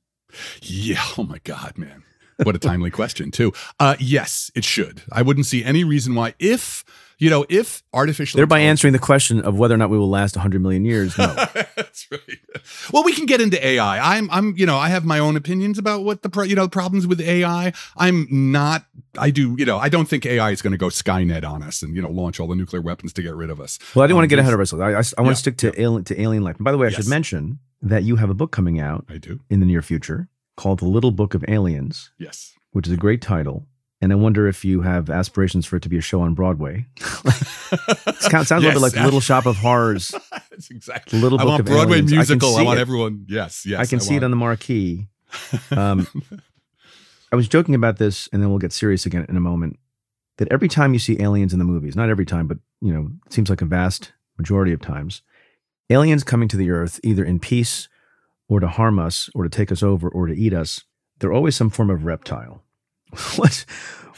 [0.61, 1.03] Yeah.
[1.17, 2.03] Oh my God, man.
[2.41, 3.53] what a timely question, too.
[3.79, 5.03] Uh, yes, it should.
[5.11, 6.83] I wouldn't see any reason why, if
[7.23, 10.35] you know, if artificial thereby answering the question of whether or not we will last
[10.35, 11.27] 100 million years, no.
[11.75, 12.39] That's right.
[12.91, 14.17] Well, we can get into AI.
[14.17, 16.67] I'm, I'm, you know, I have my own opinions about what the, pro, you know,
[16.67, 17.71] problems with AI.
[17.97, 18.85] I'm not.
[19.17, 21.81] I do, you know, I don't think AI is going to go Skynet on us
[21.83, 23.79] and you know launch all the nuclear weapons to get rid of us.
[23.95, 24.81] Well, I didn't want to Um, get ahead of ourselves.
[24.81, 26.57] I, I, I want Yeah, to stick to alien to alien life.
[26.57, 26.97] And by the way, I Yes.
[27.03, 29.39] should mention that you have a book coming out I do.
[29.49, 32.53] in the near future called The Little Book of Aliens, Yes.
[32.71, 33.67] which is a great title.
[34.03, 36.87] And I wonder if you have aspirations for it to be a show on Broadway.
[36.97, 38.95] It sounds a little bit like.
[38.97, 40.13] Little Shop of Horrors.
[40.51, 41.19] That's exactly.
[41.19, 42.11] A little I Book want of Broadway Aliens.
[42.11, 42.53] Musical.
[42.53, 42.81] I, see want it.
[42.81, 43.25] everyone.
[43.29, 43.65] Yes.
[43.65, 43.79] Yes.
[43.79, 45.07] I can see it on the marquee.
[45.71, 46.05] Um,
[47.31, 49.79] I was joking about this, and then we'll get serious again in a moment.
[50.35, 53.09] That every time you see aliens in the movies, not every time, but you know,
[53.25, 55.21] it seems like a vast majority of times,
[55.89, 57.87] aliens coming to the Earth either in peace
[58.49, 60.83] or to harm us or to take us over or to eat us,
[61.19, 62.63] they're always some form of reptile.
[63.35, 63.65] What's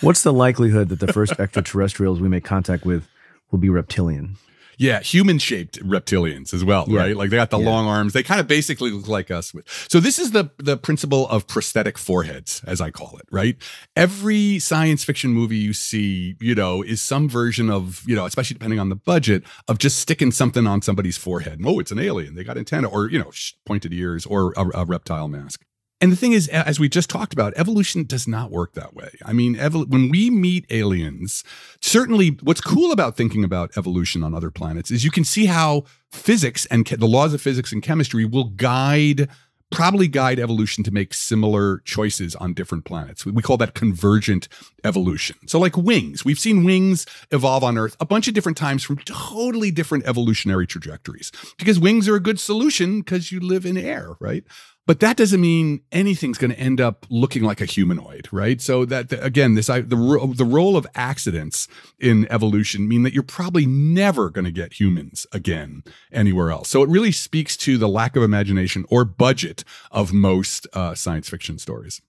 [0.02, 3.08] what's the likelihood that the first extraterrestrials we make contact with
[3.52, 4.38] will be reptilian?
[4.78, 7.00] Yeah, human shaped reptilians as well, Yeah.
[7.00, 7.16] right?
[7.16, 7.70] Like they got the Yeah.
[7.70, 8.12] long arms.
[8.12, 9.54] They kind of basically look like us.
[9.88, 13.56] So this is the the principle of prosthetic foreheads, as I call it, right?
[13.96, 18.56] Every science fiction movie you see, you know, is some version of, you know, especially
[18.56, 21.62] depending on the budget, of just sticking something on somebody's forehead.
[21.64, 22.36] Oh, it's an alien.
[22.36, 23.32] They got antenna, or you know,
[23.66, 25.62] pointed ears, or a, a reptile mask.
[26.02, 29.10] And the thing is, as we just talked about, evolution does not work that way.
[29.26, 31.44] I mean, when we meet aliens,
[31.82, 35.86] certainly what's cool about thinking about evolution on other planets is you can see how
[36.12, 39.30] physics and che- the laws of physics and chemistry will guide
[39.72, 43.26] probably guide evolution to make similar choices on different planets.
[43.26, 44.48] We call that convergent
[44.84, 45.36] evolution.
[45.48, 48.98] So like wings, we've seen wings evolve on Earth a bunch of different times from
[49.00, 54.16] totally different evolutionary trajectories because wings are a good solution because you live in air,
[54.20, 54.44] right?
[54.88, 58.62] But that doesn't mean anything's going to end up looking like a humanoid, right?
[58.62, 59.96] So that again, this I, the
[60.36, 61.68] the role of accidents
[62.00, 66.70] in evolution mean that you're probably never going to get humans again anywhere else.
[66.70, 71.30] So it really speaks to the lack of imagination or budget of most uh, science
[71.30, 72.02] fiction stories.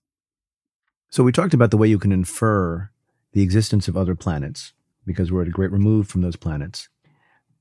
[1.09, 2.91] So we talked about the way you can infer
[3.31, 6.89] the existence of other planets because we're at a great remove from those planets.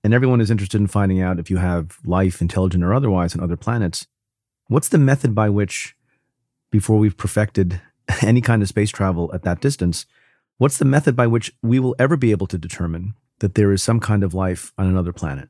[0.05, 3.43] And everyone is interested in finding out if you have life, intelligent or otherwise, on
[3.43, 4.07] other planets.
[4.69, 5.95] What's the method by which,
[6.71, 7.81] before we've perfected
[8.23, 10.07] any kind of space travel at that distance,
[10.59, 13.83] what's the method by which we will ever be able to determine that there is
[13.83, 15.49] some kind of life on another planet?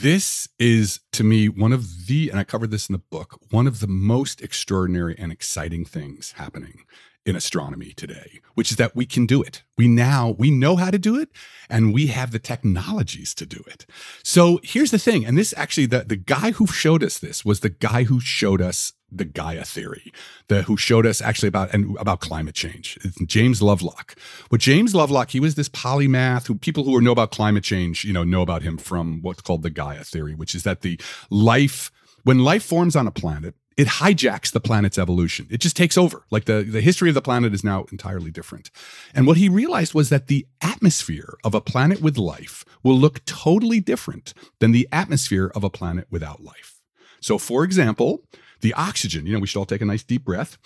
[0.00, 3.66] This is to me one of the, and I covered this in the book, one
[3.66, 6.84] of the most extraordinary and exciting things happening
[7.26, 9.64] in astronomy today, which is that we can do it.
[9.76, 11.28] We now, we know how to do it
[11.68, 13.84] and we have the technologies to do it.
[14.22, 15.26] So here's the thing.
[15.26, 18.62] And this actually, the, the guy who showed us this was the guy who showed
[18.62, 20.12] us the Gaia theory,
[20.48, 22.98] the who showed us actually about and about climate change.
[23.02, 24.16] It's James Lovelock.
[24.48, 28.12] What James Lovelock, he was this polymath who people who know about climate change, you
[28.12, 31.90] know, know about him from what's called the Gaia theory, which is that the life
[32.24, 35.46] when life forms on a planet, it hijacks the planet's evolution.
[35.50, 36.24] It just takes over.
[36.30, 38.70] Like the, the history of the planet is now entirely different.
[39.14, 43.24] And what he realized was that the atmosphere of a planet with life will look
[43.26, 46.80] totally different than the atmosphere of a planet without life.
[47.20, 48.24] So, for example,
[48.60, 50.56] the oxygen, you know, we should all take a nice deep breath.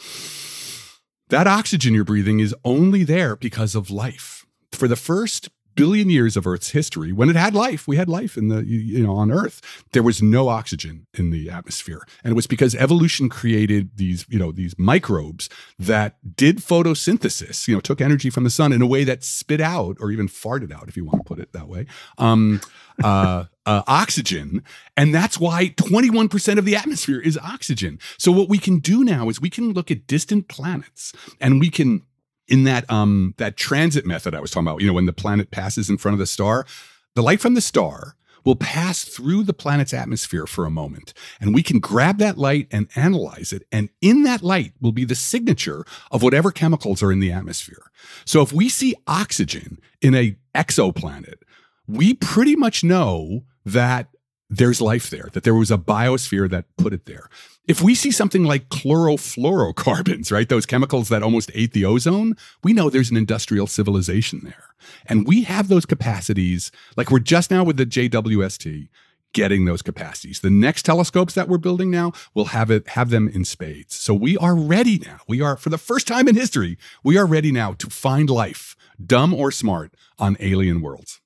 [1.30, 4.46] That oxygen you're breathing is only there because of life.
[4.72, 8.36] For the first billion years of Earth's history, when it had life, we had life
[8.36, 9.60] in the, you, know, on Earth,
[9.92, 12.06] there was no oxygen in the atmosphere.
[12.22, 17.74] And it was because evolution created these, you know, these microbes that did photosynthesis, you
[17.74, 20.72] know, took energy from the sun in a way that spit out or even farted
[20.72, 21.86] out, if you want to put it that way,
[22.18, 22.60] um,
[23.04, 24.62] uh, uh, oxygen.
[24.96, 27.98] And that's why 21% of the atmosphere is oxygen.
[28.18, 31.70] So what we can do now is we can look at distant planets and we
[31.70, 32.02] can
[32.50, 35.50] in that um that transit method I was talking about, you know, when the planet
[35.50, 36.66] passes in front of the star,
[37.14, 41.12] the light from the star will pass through the planet's atmosphere for a moment.
[41.40, 43.66] And we can grab that light and analyze it.
[43.70, 47.90] And in that light will be the signature of whatever chemicals are in the atmosphere.
[48.24, 51.42] So if we see oxygen in a exoplanet,
[51.86, 54.08] we pretty much know that
[54.50, 57.28] there's life there, that there was a biosphere that put it there.
[57.68, 62.72] If we see something like chlorofluorocarbons, right, those chemicals that almost ate the ozone, we
[62.72, 64.74] know there's an industrial civilization there.
[65.06, 68.88] And we have those capacities, like we're just now with the JWST
[69.32, 70.40] getting those capacities.
[70.40, 73.94] The next telescopes that we're building now will have it have them in spades.
[73.94, 75.20] So we are ready now.
[75.28, 78.74] We are for the first time in history, we are ready now to find life,
[79.04, 81.20] dumb or smart, on alien worlds.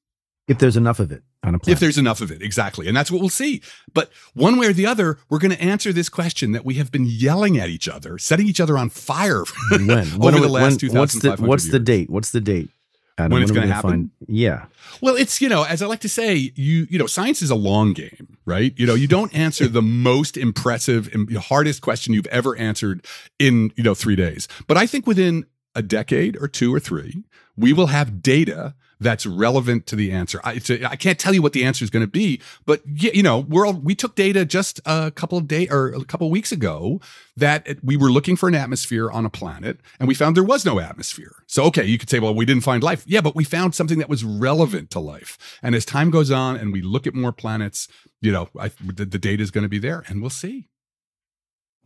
[0.46, 1.22] If there's enough of it.
[1.44, 1.76] On a planet.
[1.76, 2.88] If there's enough of it, exactly.
[2.88, 3.62] And that's what we'll see.
[3.92, 6.90] But one way or the other, we're going to answer this question that we have
[6.90, 9.90] been yelling at each other, setting each other on fire when?
[9.90, 12.10] over when, the last when, What's the, 2,500 what's the date?
[12.10, 12.70] What's the date?
[13.16, 13.90] Adam, When it's gonna gonna happen?
[13.90, 14.66] Find, yeah.
[15.00, 17.54] Well, it's, you know, as I like to say, you, you know, science is a
[17.54, 18.74] long game, right?
[18.76, 23.06] You know, you don't answer the most impressive and hardest question you've ever answered
[23.38, 24.48] in, you know, three days.
[24.66, 27.22] But I think within a decade or two or three,
[27.56, 28.74] we will have data
[29.04, 30.40] that's relevant to the answer.
[30.42, 33.66] I, can't tell you what the answer is going to be, but you know, we're
[33.66, 37.00] all, we took data just a couple of day or a couple of weeks ago
[37.36, 40.42] that it- we were looking for an atmosphere on a planet and we found there
[40.42, 41.36] was no atmosphere.
[41.46, 43.04] So okay, you could say, well, we didn't find life.
[43.06, 45.58] Yeah, but we found something that was relevant to life.
[45.62, 47.86] And as time goes on and we look at more planets,
[48.20, 50.68] you know, I, the, the data is going to be there, and we'll see.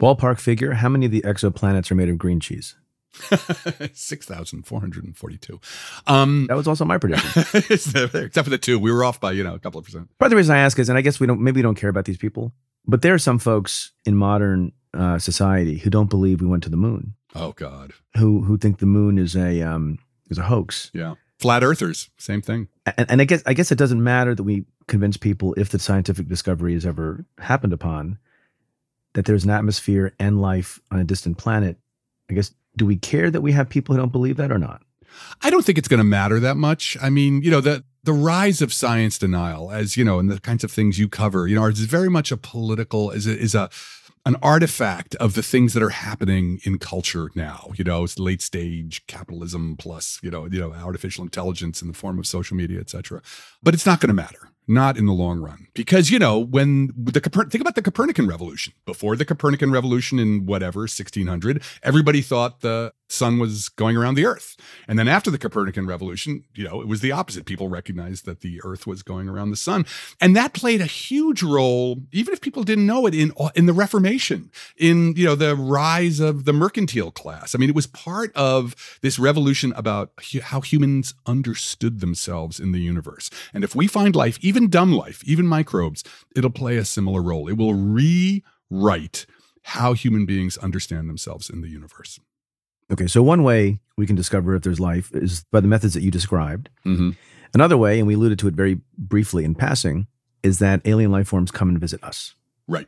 [0.01, 2.77] Ballpark figure: How many of the exoplanets are made of green cheese?
[3.93, 5.61] Six thousand four hundred and forty-two.
[6.07, 7.31] Um, That was also my prediction.
[7.71, 10.09] except for the two, we were off by you know a couple of percent.
[10.19, 11.75] Part of the reason I ask is, and I guess we don't, maybe we don't
[11.75, 12.53] care about these people,
[12.87, 16.71] but there are some folks in modern uh, society who don't believe we went to
[16.71, 19.99] the moon, Oh God, who who think the moon is a um,
[20.31, 20.91] is a hoax.
[20.95, 21.15] yeah.
[21.39, 22.67] Flat Earthers, same thing.
[22.97, 25.79] And, and I guess I guess it doesn't matter that we convince people if the
[25.79, 28.19] scientific discovery has ever happened upon
[29.15, 31.77] that there's an atmosphere and life on a distant planet.
[32.29, 34.83] I guess do we care that we have people who don't believe that or not?
[35.43, 36.97] I don't think it's going to matter that much.
[37.01, 40.41] I mean, you know, the the rise of science denial, as you know, and the
[40.41, 43.55] kinds of things you cover, you know, is very much a political is a, is
[43.55, 43.69] a
[44.25, 47.71] an artifact of the things that are happening in culture now.
[47.77, 51.95] You know, it's late stage capitalism plus you know you know artificial intelligence in the
[51.95, 53.23] form of social media, et cetera.
[53.63, 54.51] But it's not going to matter.
[54.71, 58.27] Not in the long run, because you know when the Coper- think about the Copernican
[58.27, 58.75] revolution.
[58.85, 64.27] Before the Copernican revolution in whatever 1600, everybody thought the sun was going around the
[64.27, 67.47] Earth, and then after the Copernican revolution, you know, it was the opposite.
[67.47, 69.87] People recognized that the Earth was going around the sun,
[70.21, 73.73] and that played a huge role, even if people didn't know it, in in the
[73.73, 77.55] Reformation, in you know the rise of the mercantile class.
[77.55, 82.81] I mean, it was part of this revolution about how humans understood themselves in the
[82.81, 83.31] universe.
[83.53, 86.05] And if we find life, even dumb life, even microbes,
[86.37, 87.49] it'll play a similar role.
[87.49, 89.27] It will rewrite
[89.63, 92.19] how human beings understand themselves in the universe.
[92.91, 96.03] Okay, so one way we can discover if there's life is by the methods that
[96.03, 96.71] you described.
[96.87, 97.11] Mm-hmm.
[97.55, 100.07] Another way, and we alluded to it very briefly in passing,
[100.43, 102.35] is that alien life forms come and visit us.
[102.67, 102.87] Right.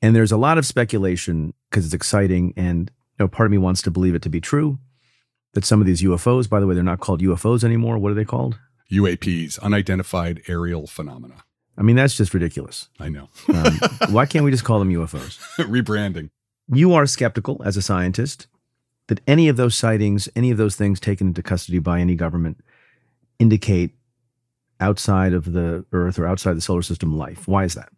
[0.00, 3.58] And there's a lot of speculation because it's exciting, and you know, part of me
[3.58, 4.78] wants to believe it to be true.
[5.54, 7.98] That some of these UFOs, by the way, they're not called UFOs anymore.
[7.98, 8.58] What are they called?
[8.90, 11.44] UAPs, unidentified aerial phenomena.
[11.76, 12.88] I mean, that's just ridiculous.
[12.98, 13.28] I know.
[13.52, 13.78] Um,
[14.10, 15.38] why can't we just call them UFOs?
[15.58, 16.30] Rebranding.
[16.68, 18.46] You are skeptical as a scientist
[19.12, 22.64] that any of those sightings, any of those things taken into custody by any government
[23.38, 23.90] indicate
[24.80, 27.46] outside of the Earth or outside the solar system life.
[27.46, 27.90] Why is that?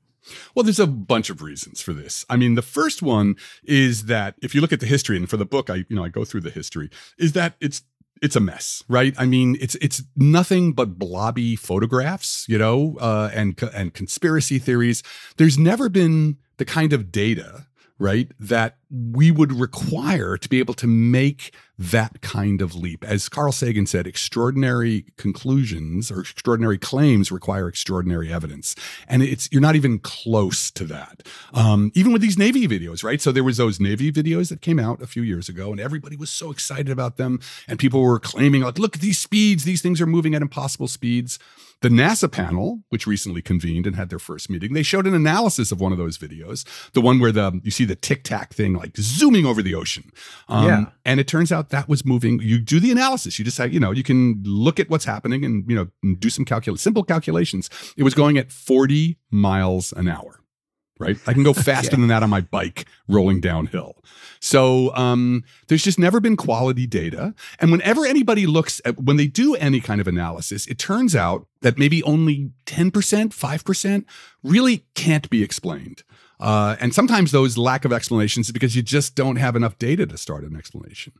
[0.55, 2.25] Well, there's a bunch of reasons for this.
[2.29, 5.37] I mean, the first one is that if you look at the history, and for
[5.37, 7.83] the book, I you know I go through the history, is that it's
[8.23, 9.15] it's a mess, right?
[9.19, 15.03] I mean, it's it's nothing but blobby photographs, you know, uh, and and conspiracy theories.
[15.37, 17.67] There's never been the kind of data,
[17.99, 23.05] right, that we would require to be able to make that kind of leap.
[23.05, 28.77] As Carl Sagan said, extraordinary conclusions or extraordinary claims require extraordinary evidence,
[29.09, 31.23] and it's you're not even close to that.
[31.53, 33.21] Um, even with these Navy videos, right?
[33.21, 36.17] So there was those Navy videos that came out a few years ago, and everybody
[36.17, 39.83] was so excited about them, and people were claiming like, "Look at these speeds; these
[39.83, 41.39] things are moving at impossible speeds."
[41.81, 45.71] The NASA panel, which recently convened and had their first meeting, they showed an analysis
[45.71, 48.75] of one of those videos, the one where the you see the tic tac thing
[48.85, 50.05] like zooming over the ocean.
[50.49, 50.85] Um, Yeah.
[51.05, 52.41] And it turns out that was moving.
[52.41, 53.39] You do the analysis.
[53.39, 56.45] You decide, you know, you can look at what's happening and you know do some
[56.45, 57.71] calcul simple calculations.
[57.97, 60.41] It was going at 40 miles an hour.
[61.01, 62.01] Right, I can go faster Okay.
[62.01, 63.97] than that on my bike rolling downhill.
[64.41, 67.35] So um, there's just never been quality data.
[67.59, 71.49] And whenever anybody looks at when they do any kind of analysis, it turns out
[71.63, 72.93] that maybe only 10%,
[73.35, 74.05] 5%
[74.45, 76.05] really can't be explained.
[76.41, 80.07] Uh, and sometimes those lack of explanations is because you just don't have enough data
[80.07, 81.13] to start an explanation.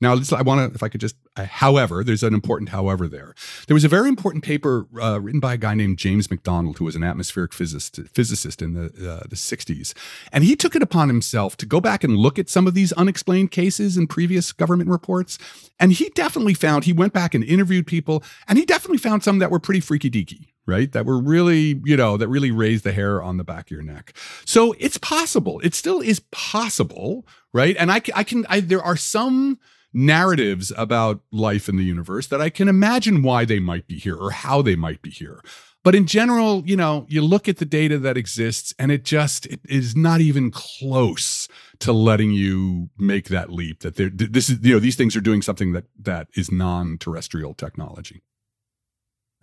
[0.00, 3.34] Now, I want to, if I could just, uh, however, there's an important however there.
[3.68, 6.84] There was a very important paper uh, written by a guy named James McDonald, who
[6.84, 9.94] was an atmospheric physicist, physicist in the, uh, the 60s.
[10.32, 12.92] And he took it upon himself to go back and look at some of these
[12.94, 15.38] unexplained cases in previous government reports.
[15.78, 19.38] And he definitely found, he went back and interviewed people, and he definitely found some
[19.38, 20.92] that were pretty freaky deaky right?
[20.92, 23.82] That were really, you know, that really raised the hair on the back of your
[23.82, 24.14] neck.
[24.44, 25.60] So it's possible.
[25.60, 27.76] It still is possible, right?
[27.78, 29.58] And I, I can, I, there are some
[29.92, 34.16] narratives about life in the universe that I can imagine why they might be here
[34.16, 35.40] or how they might be here.
[35.84, 39.44] But in general, you know, you look at the data that exists and it just
[39.46, 41.46] it is not even close
[41.80, 45.20] to letting you make that leap that there this is you know these things are
[45.20, 48.22] doing something that that is non-terrestrial technology.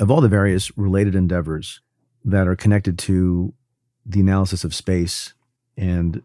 [0.01, 1.79] Of all the various related endeavors
[2.25, 3.53] that are connected to
[4.03, 5.35] the analysis of space
[5.77, 6.23] and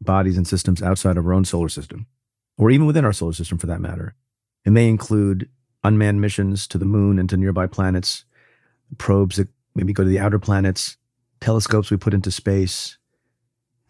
[0.00, 2.06] bodies and systems outside of our own solar system,
[2.56, 4.14] or even within our solar system for that matter,
[4.64, 5.48] it may include
[5.82, 8.24] unmanned missions to the moon and to nearby planets,
[8.96, 10.96] probes that maybe go to the outer planets,
[11.40, 12.96] telescopes we put into space,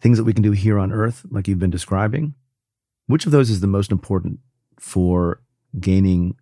[0.01, 2.33] things that we can do here on Earth, like you've been describing.
[3.05, 4.39] Which of those is the most important
[4.79, 5.41] for
[5.79, 6.37] gaining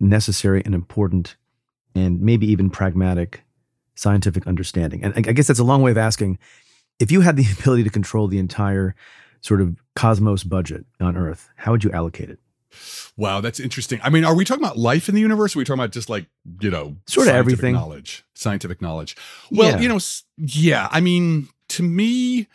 [0.00, 1.36] necessary and important
[1.94, 3.42] and maybe even pragmatic
[3.94, 5.04] scientific understanding?
[5.04, 6.38] And I guess that's a long way of asking
[6.98, 8.94] if you had the ability to control the entire
[9.40, 12.38] sort of cosmos budget on Earth, how would you allocate it?
[13.16, 14.00] Wow, that's interesting.
[14.02, 15.54] I mean, are we talking about life in the universe?
[15.54, 16.26] Or are we talking about just like,
[16.60, 19.16] you know, sort of everything knowledge, scientific knowledge?
[19.50, 19.80] Well, yeah.
[19.80, 19.98] you know,
[20.38, 20.88] yeah.
[20.90, 22.46] I mean, to me,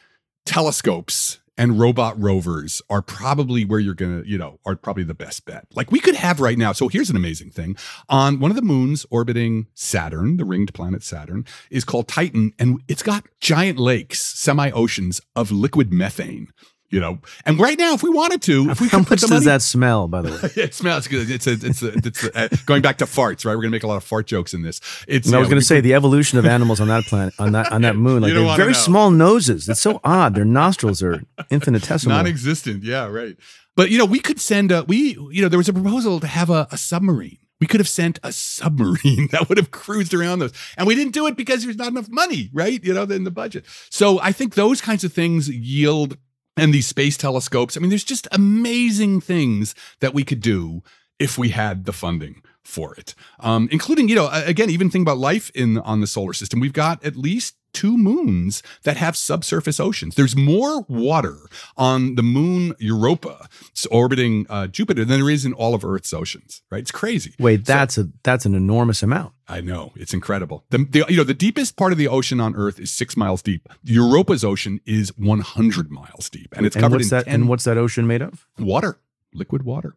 [0.46, 5.46] telescopes and robot rovers are probably where you're to, you know, are probably the best
[5.46, 5.66] bet.
[5.74, 6.72] Like we could have right now.
[6.72, 7.76] So here's an amazing thing.
[8.10, 12.82] On one of the moons orbiting Saturn, the ringed planet Saturn, is called Titan, and
[12.88, 16.50] it's got giant lakes, semi oceans of liquid methane
[16.90, 17.20] you know.
[17.46, 20.08] And right now, if we wanted to, if we how much does money, that smell?
[20.08, 21.30] By the way, it smells good.
[21.30, 23.56] It's a, it's a, it's a, uh, going back to farts, right?
[23.56, 24.80] We're gonna make a lot of fart jokes in this.
[25.08, 25.32] It's.
[25.32, 27.96] I was gonna say the evolution of animals on that planet, on that on that
[28.08, 28.78] moon, like they're very know.
[28.78, 29.68] small noses.
[29.68, 30.36] It's so odd.
[30.36, 32.84] Their nostrils are infinitesimal, non-existent.
[32.84, 33.36] Yeah, right.
[33.76, 35.18] But you know, we could send a we.
[35.32, 37.38] You know, there was a proposal to have a, a submarine.
[37.60, 40.54] We could have sent a submarine that would have cruised around those.
[40.78, 42.84] And we didn't do it because there's not enough money, right?
[42.84, 43.66] You know, in the budget.
[43.90, 46.18] So I think those kinds of things yield
[46.58, 47.78] and these space telescopes.
[47.78, 50.84] I mean, there's just amazing things that we could do
[51.20, 55.18] if we had the funding for it, um, including, you know, again, even think about
[55.18, 56.60] life in on the solar system.
[56.60, 60.16] We've got at least two moons that have subsurface oceans.
[60.16, 61.38] There's more water
[61.78, 63.48] on the moon Europa
[63.92, 66.62] orbiting uh, Jupiter than there is in all of Earth's oceans.
[66.72, 66.80] Right?
[66.80, 67.34] It's crazy.
[67.40, 69.34] Wait, that's so, a that's an enormous amount.
[69.48, 70.66] I know it's incredible.
[70.72, 73.42] The, the, you know the deepest part of the ocean on Earth is six miles
[73.42, 73.70] deep.
[73.84, 77.50] Europa's ocean is 100 miles deep, and it's and covered what's in that, 10, and
[77.50, 78.48] what's that ocean made of?
[78.58, 78.98] Water,
[79.34, 79.96] liquid water.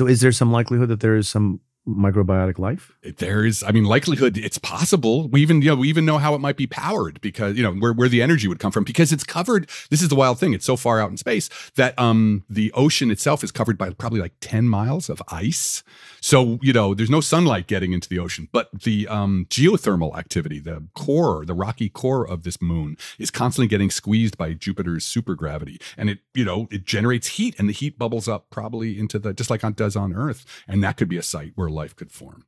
[0.00, 2.92] So, is there some likelihood that there is some microbiotic life?
[3.02, 5.28] There is, I mean, likelihood it's possible.
[5.28, 7.72] We even, you know, we even know how it might be powered because, you know,
[7.72, 9.68] where, where the energy would come from because it's covered.
[9.90, 10.52] This is the wild thing.
[10.52, 14.20] It's so far out in space that um the ocean itself is covered by probably
[14.20, 15.82] like 10 miles of ice.
[16.20, 20.58] So, you know, there's no sunlight getting into the ocean, but the um geothermal activity,
[20.58, 25.80] the core, the rocky core of this moon is constantly getting squeezed by Jupiter's supergravity.
[25.96, 29.32] And it, you know, it generates heat and the heat bubbles up probably into the
[29.32, 30.44] just like it does on Earth.
[30.68, 32.44] And that could be a site where life could form.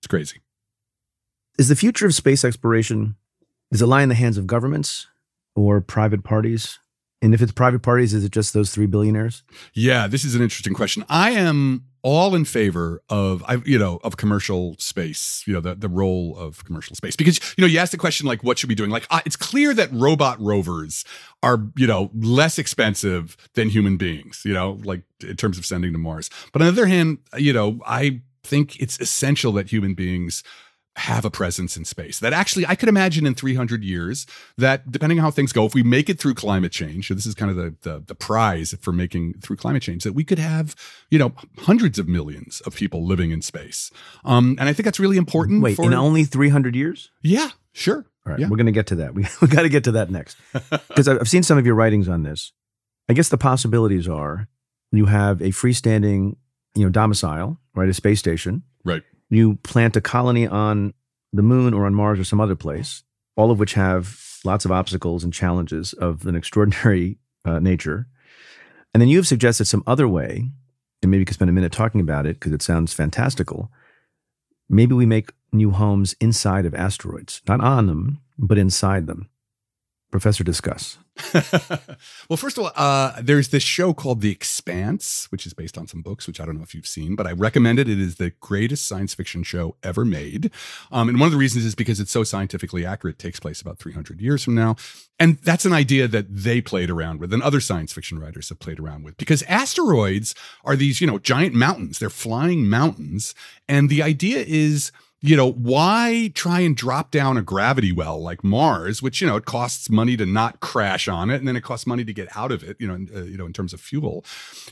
[0.00, 0.40] It's crazy.
[1.58, 3.16] Is the future of space exploration
[3.74, 5.08] does it lie in the hands of governments
[5.56, 6.78] or private parties?
[7.20, 9.42] And if it's private parties, is it just those three billionaires?
[9.72, 11.04] Yeah, this is an interesting question.
[11.08, 15.74] I am all in favor of I you know of commercial space you know the
[15.74, 18.68] the role of commercial space because you know you asked the question like what should
[18.68, 21.06] we be doing like it's clear that robot rovers
[21.42, 25.92] are you know less expensive than human beings you know like in terms of sending
[25.92, 29.94] to Mars but on the other hand you know I think it's essential that human
[29.94, 30.42] beings
[30.96, 32.20] have a presence in space.
[32.20, 34.26] That actually, I could imagine in 300 years
[34.56, 37.26] that depending on how things go, if we make it through climate change, so this
[37.26, 40.38] is kind of the, the, the prize for making through climate change, that we could
[40.38, 40.76] have,
[41.10, 43.90] you know, hundreds of millions of people living in space.
[44.24, 45.62] Um, and I think that's really important.
[45.62, 47.10] Wait, for, in only 300 years?
[47.22, 48.06] Yeah, sure.
[48.26, 48.48] All right, yeah.
[48.48, 49.14] we're going to get to that.
[49.14, 50.36] We, we got to get to that next
[50.88, 52.52] because I've seen some of your writings on this.
[53.08, 54.48] I guess the possibilities are
[54.92, 56.36] you have a freestanding
[56.74, 57.88] you know, domicile, right?
[57.88, 58.62] A space station.
[58.84, 59.02] Right.
[59.30, 60.94] You plant a colony on
[61.32, 63.02] the moon or on Mars or some other place,
[63.36, 68.06] all of which have lots of obstacles and challenges of an extraordinary uh, nature.
[68.92, 70.50] And then you've suggested some other way,
[71.02, 73.70] and maybe you could spend a minute talking about it because it sounds fantastical.
[74.68, 79.28] Maybe we make new homes inside of asteroids, not on them, but inside them.
[80.10, 80.98] Professor, discuss.
[82.28, 85.86] well, first of all, uh, there's this show called The Expanse, which is based on
[85.86, 87.88] some books, which I don't know if you've seen, but I recommend it.
[87.88, 90.50] It is the greatest science fiction show ever made.
[90.90, 93.14] Um, and one of the reasons is because it's so scientifically accurate.
[93.14, 94.74] It takes place about 300 years from now.
[95.20, 98.58] And that's an idea that they played around with and other science fiction writers have
[98.58, 100.34] played around with because asteroids
[100.64, 102.00] are these, you know, giant mountains.
[102.00, 103.34] They're flying mountains.
[103.68, 104.90] And the idea is
[105.24, 109.36] you know, why try and drop down a gravity well like Mars, which you know
[109.36, 112.28] it costs money to not crash on it, and then it costs money to get
[112.36, 112.76] out of it.
[112.78, 114.22] You know, uh, you know, in terms of fuel.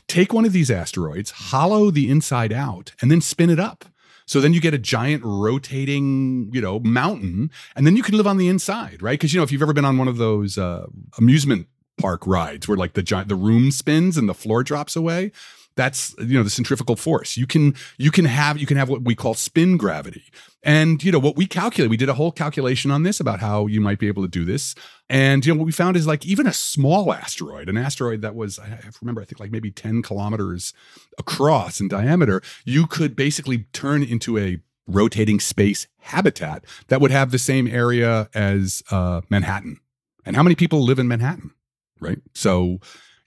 [0.07, 3.85] Take one of these asteroids, hollow the inside out, and then spin it up.
[4.27, 8.27] So then you get a giant rotating, you know, mountain, and then you can live
[8.27, 9.13] on the inside, right?
[9.19, 10.85] Because you know, if you've ever been on one of those uh,
[11.17, 15.31] amusement park rides where like the giant the room spins and the floor drops away,
[15.75, 17.37] that's you know the centrifugal force.
[17.37, 20.23] You can you can have you can have what we call spin gravity.
[20.63, 23.67] And you know what we calculate we did a whole calculation on this about how
[23.67, 24.75] you might be able to do this.
[25.09, 28.35] And you know what we found is like even a small asteroid an asteroid that
[28.35, 30.73] was i remember i think like maybe 10 kilometers
[31.17, 37.31] across in diameter you could basically turn into a rotating space habitat that would have
[37.31, 39.79] the same area as uh, manhattan.
[40.25, 41.51] And how many people live in manhattan
[42.03, 42.19] right?
[42.35, 42.79] So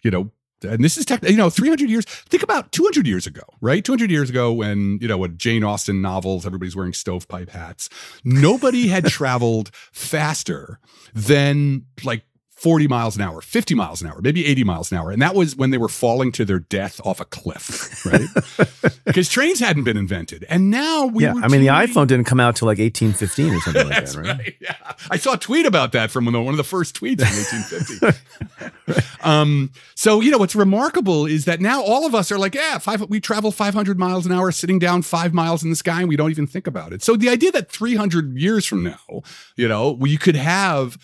[0.02, 0.30] you know
[0.62, 2.04] and this is tech, you know, 300 years.
[2.04, 3.84] Think about 200 years ago, right?
[3.84, 7.88] 200 years ago, when you know, what Jane Austen novels, everybody's wearing stovepipe hats.
[8.24, 10.78] Nobody had traveled faster
[11.14, 12.22] than like
[12.56, 15.10] 40 miles an hour, 50 miles an hour, maybe 80 miles an hour.
[15.10, 18.98] And that was when they were falling to their death off a cliff, right?
[19.04, 20.46] because trains hadn't been invented.
[20.48, 23.60] And now we Yeah, I mean the iPhone didn't come out till like 1815 or
[23.60, 24.38] something like that, right?
[24.38, 24.54] right?
[24.58, 24.74] Yeah.
[25.10, 27.28] I saw a tweet about that from one of the first tweets in
[27.68, 29.02] 1850.
[29.22, 32.78] um, so, you know, what's remarkable is that now all of us are like, yeah,
[32.78, 36.08] five, we travel 500 miles an hour sitting down five miles in the sky and
[36.08, 37.02] we don't even think about it.
[37.02, 39.22] So the idea that 300 years from now,
[39.56, 40.96] you know, we could have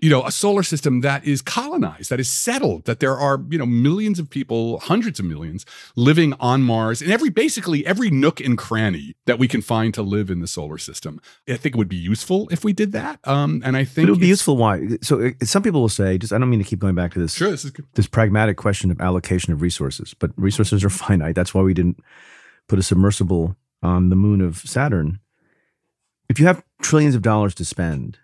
[0.00, 3.58] you know a solar system that is colonized that is settled that there are you
[3.58, 5.64] know millions of people hundreds of millions
[5.96, 10.02] living on mars in every basically every nook and cranny that we can find to
[10.02, 13.18] live in the solar system i think it would be useful if we did that
[13.26, 14.56] um, and i think it would be useful.
[14.56, 14.98] Why?
[15.02, 17.18] So uh, some people will say, just I don't mean to keep going back to
[17.18, 21.34] this sure this this pragmatic question of allocation of resources, but resources are finite.
[21.34, 22.00] That's why we didn't
[22.68, 25.20] put a submersible on the moon of Saturn.
[26.28, 28.18] If you have trillions of dollars to spend,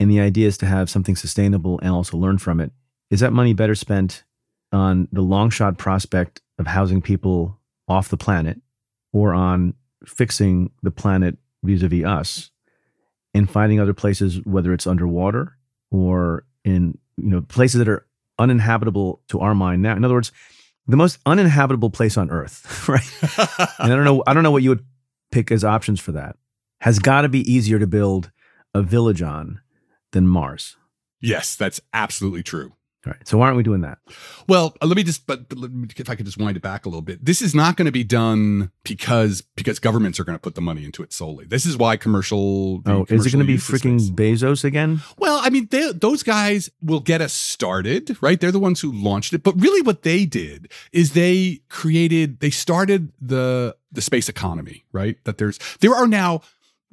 [0.00, 2.72] and the idea is to have something sustainable and also learn from it,
[3.10, 4.24] is that money better spent
[4.72, 8.60] on the long shot prospect of housing people off the planet
[9.12, 9.74] or on
[10.04, 12.50] fixing the planet vis-a-vis us
[13.32, 15.56] and finding other places whether it's underwater
[15.90, 18.06] or in you know places that are
[18.38, 19.94] uninhabitable to our mind now?
[19.96, 20.32] In other words
[20.86, 23.68] the most uninhabitable place on earth right?
[23.78, 24.84] And i don't know i don't know what you would
[25.34, 26.36] pick as options for that.
[26.80, 28.30] Has got to be easier to build
[28.72, 29.60] a village on
[30.14, 30.76] than mars
[31.20, 32.72] yes that's absolutely true
[33.06, 33.98] all right so why aren't we doing that
[34.48, 36.84] Well, uh, let me just, but, but me, if I could just wind it back
[36.84, 37.24] a little bit.
[37.24, 40.60] This is not going to be done because because governments are going to put the
[40.62, 41.44] money into it solely.
[41.46, 42.82] This is why commercial.
[42.86, 46.22] oh is it going to be freaking space- bezos again Well, I mean, they, those
[46.22, 48.38] guys will get us started, right?
[48.40, 49.42] They're the ones who launched it.
[49.42, 55.16] But really, what they did is they created, they started the the space economy, right?
[55.24, 56.40] That there's there are now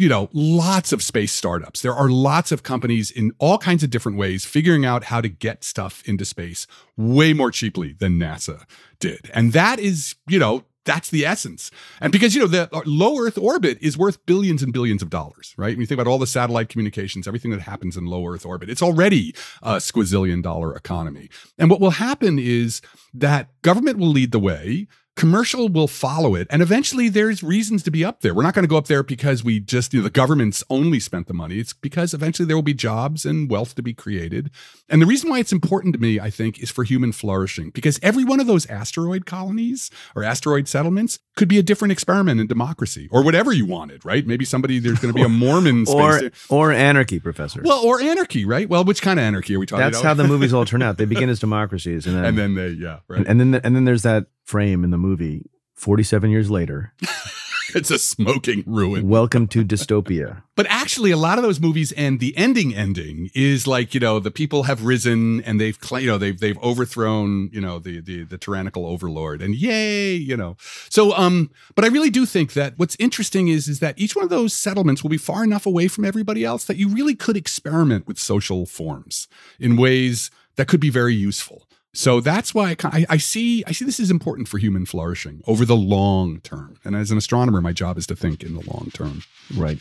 [0.01, 1.83] you know, lots of space startups.
[1.83, 5.29] There are lots of companies in all kinds of different ways figuring out how to
[5.29, 6.65] get stuff into space
[6.97, 8.63] way more cheaply than NASA
[8.99, 9.29] did.
[9.31, 11.69] And that is, you know, that's the essence.
[11.99, 15.11] And because, you know, the uh, low Earth orbit is worth billions and billions of
[15.11, 15.73] dollars, right?
[15.75, 18.71] When you think about all the satellite communications, everything that happens in low Earth orbit,
[18.71, 21.29] it's already a squazillion dollar economy.
[21.59, 22.81] And what will happen is
[23.13, 24.87] that government will lead the way
[25.21, 28.33] commercial will follow it and eventually there's reasons to be up there.
[28.33, 30.99] We're not going to go up there because we just you know the government's only
[30.99, 31.59] spent the money.
[31.59, 34.49] It's because eventually there will be jobs and wealth to be created.
[34.89, 37.99] And the reason why it's important to me i think is for human flourishing because
[38.01, 42.47] every one of those asteroid colonies or asteroid settlements could be a different experiment in
[42.47, 44.25] democracy or whatever you wanted right?
[44.25, 47.61] Maybe somebody there's going to be a mormon or space or anarchy professor.
[47.63, 48.67] Well or anarchy right?
[48.67, 50.15] Well which kind of anarchy are we talking that's about?
[50.15, 50.97] That's how the movies all turn out.
[50.97, 53.19] They begin as democracies and then and then they yeah right.
[53.19, 56.93] And, and then and then there's that frame in the movie 47 years later
[57.75, 62.19] it's a smoking ruin welcome to dystopia But actually, a lot of those movies end.
[62.19, 66.19] The ending ending is like you know the people have risen and they've you know
[66.19, 70.57] they've they've overthrown you know the the the tyrannical overlord and yay you know.
[70.87, 74.23] So um, but I really do think that what's interesting is is that each one
[74.23, 77.35] of those settlements will be far enough away from everybody else that you really could
[77.35, 79.27] experiment with social forms
[79.59, 81.67] in ways that could be very useful.
[81.93, 85.41] So that's why I, I, I see I see this is important for human flourishing
[85.45, 86.77] over the long term.
[86.85, 89.23] And as an astronomer, my job is to think in the long term.
[89.57, 89.79] right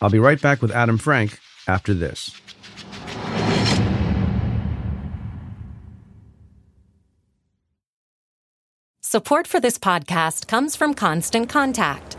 [0.00, 2.30] i'll be right back with adam frank after this
[9.00, 12.18] Support for this podcast comes from Constant Contact.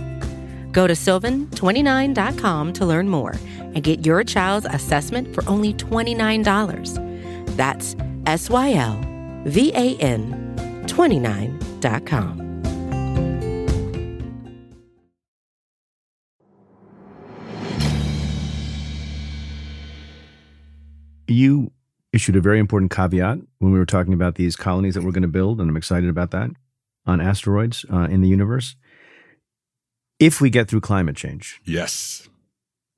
[0.71, 7.55] Go to sylvan29.com to learn more and get your child's assessment for only $29.
[7.55, 7.95] That's
[8.25, 8.99] S Y L
[9.45, 12.41] V A N 29.com.
[21.27, 21.71] You
[22.11, 25.21] issued a very important caveat when we were talking about these colonies that we're going
[25.21, 26.51] to build, and I'm excited about that
[27.05, 28.75] on asteroids uh, in the universe.
[30.21, 31.59] If we get through climate change.
[31.65, 32.29] Yes.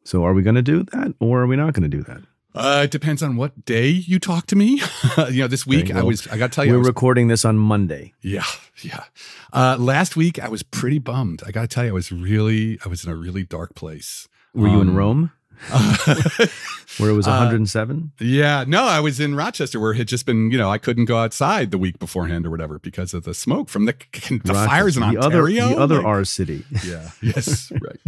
[0.03, 2.21] So are we going to do that or are we not going to do that?
[2.55, 4.79] Uh, it depends on what day you talk to me.
[5.31, 6.73] you know, this week Okay, I was, I got to tell you.
[6.73, 8.13] We're was- recording this on Monday.
[8.21, 8.43] yeah,
[8.83, 9.05] yeah.
[9.51, 11.41] Uh, last week I was pretty bummed.
[11.47, 14.27] I got to tell you, I was really, I was in a really dark place.
[14.53, 15.31] Were you in Um, Rome
[16.97, 18.11] where it was Uh, 107?
[18.19, 21.05] Yeah, no, I was in Rochester where it had just been, you know, I couldn't
[21.05, 23.93] go outside the week beforehand or whatever because of the smoke from the
[24.43, 25.65] the fires in the Ontario.
[25.65, 26.65] Other, the other Like- R city.
[26.85, 27.09] Yeah.
[27.21, 27.71] Yes.
[27.81, 27.99] right.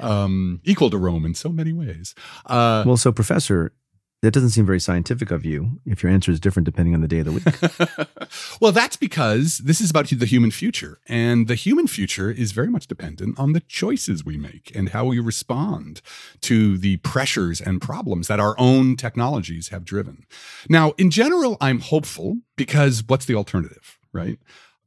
[0.00, 2.14] Um, equal to Rome in so many ways.
[2.46, 3.72] Uh, Well, so Professor,
[4.22, 7.08] that doesn't seem very scientific of you if your answer is different depending on the
[7.08, 8.28] day of the week.
[8.60, 10.98] well, that's because this is about the human future.
[11.06, 15.04] And the human future is very much dependent on the choices we make and how
[15.04, 16.00] we respond
[16.42, 20.24] to the pressures and problems that our own technologies have driven.
[20.68, 24.38] Now, in general, I'm hopeful because what's the alternative, right?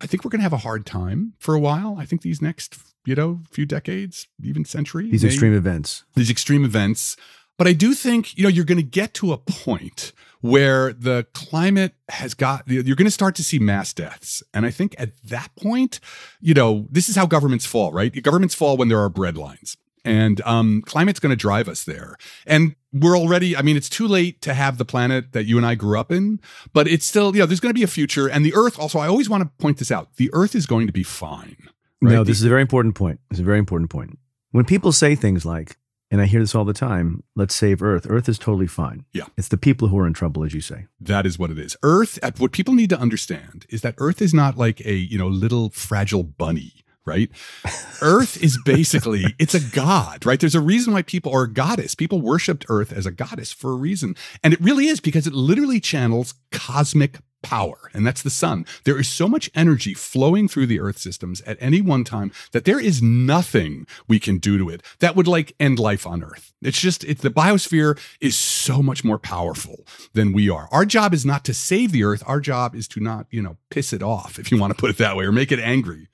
[0.01, 1.95] I think we're going to have a hard time for a while.
[1.97, 6.03] I think these next, you know, few decades, even century, These extreme events.
[6.15, 7.15] these extreme events.
[7.61, 11.27] But I do think, you know, you're going to get to a point where the
[11.33, 14.41] climate has got, you're going to start to see mass deaths.
[14.51, 15.99] And I think at that point,
[16.39, 18.11] you know, this is how governments fall, right?
[18.23, 19.77] Governments fall when there are breadlines.
[20.03, 22.15] And um, climate's going to drive us there.
[22.47, 25.65] And we're already, I mean, it's too late to have the planet that you and
[25.67, 26.39] I grew up in,
[26.73, 28.27] but it's still, you know, there's going to be a future.
[28.27, 30.87] And the Earth, also, I always want to point this out the Earth is going
[30.87, 31.57] to be fine.
[32.01, 32.13] Right?
[32.13, 33.19] No, The- this is a very important point.
[33.29, 34.17] It's a very important point.
[34.49, 35.77] When people say things like,
[36.11, 38.05] and I hear this all the time, let's save Earth.
[38.09, 39.05] Earth is totally fine.
[39.13, 39.25] Yeah.
[39.37, 40.87] It's the people who are in trouble, as you say.
[40.99, 41.77] That is what it is.
[41.81, 45.27] Earth, what people need to understand is that Earth is not like a, you know,
[45.27, 46.73] little fragile bunny,
[47.05, 47.31] right?
[48.01, 50.39] Earth is basically, it's a god, right?
[50.39, 53.71] There's a reason why people, are a goddess, people worshiped Earth as a goddess for
[53.71, 54.15] a reason.
[54.43, 58.65] And it really is because it literally channels cosmic power, and that's the sun.
[58.83, 62.65] There is so much energy flowing through the Earth systems at any one time that
[62.65, 66.53] there is nothing we can do to it that would like end life on Earth.
[66.61, 70.67] It's just, it's the biosphere is so much more powerful than we are.
[70.71, 72.23] Our job is not to save the Earth.
[72.25, 74.89] Our job is to not, you know, piss it off, if you want to put
[74.89, 76.07] it that way, or make it angry.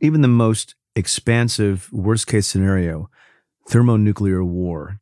[0.00, 3.10] Even the most expansive, worst case scenario,
[3.68, 5.00] thermonuclear war,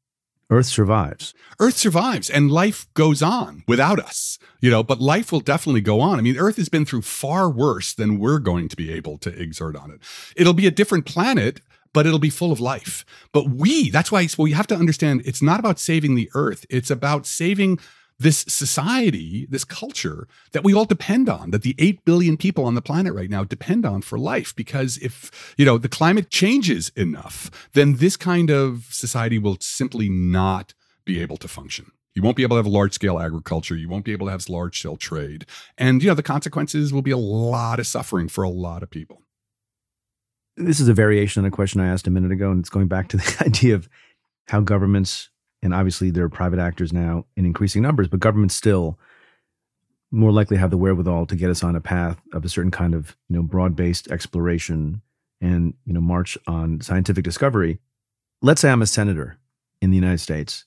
[0.48, 1.34] Earth survives.
[1.58, 6.00] Earth survives and life goes on without us, you know, but life will definitely go
[6.00, 6.18] on.
[6.18, 9.30] I mean, Earth has been through far worse than we're going to be able to
[9.40, 10.00] exert on it.
[10.36, 11.60] It'll be a different planet,
[11.92, 13.04] but it'll be full of life.
[13.32, 16.64] But we, that's why well, you have to understand it's not about saving the Earth,
[16.70, 17.80] it's about saving
[18.18, 22.74] this society, this culture that we all depend on, that the 8 billion people on
[22.74, 24.54] the planet right now depend on for life.
[24.56, 30.08] Because if, you know, the climate changes enough, then this kind of society will simply
[30.08, 30.72] not
[31.04, 31.92] be able to function.
[32.14, 33.76] You won't be able to have large scale agriculture.
[33.76, 35.44] You won't be able to have large scale trade.
[35.76, 38.88] And, you know, the consequences will be a lot of suffering for a lot of
[38.88, 39.20] people.
[40.56, 42.88] This is a variation on a question I asked a minute ago, and it's going
[42.88, 43.90] back to the idea of
[44.48, 45.28] how governments,
[45.62, 48.98] and obviously there are private actors now in increasing numbers, but governments still
[50.10, 52.94] more likely have the wherewithal to get us on a path of a certain kind
[52.94, 55.02] of you know broad-based exploration
[55.40, 57.78] and you know march on scientific discovery.
[58.42, 59.38] Let's say i'm a senator
[59.82, 60.64] in the united states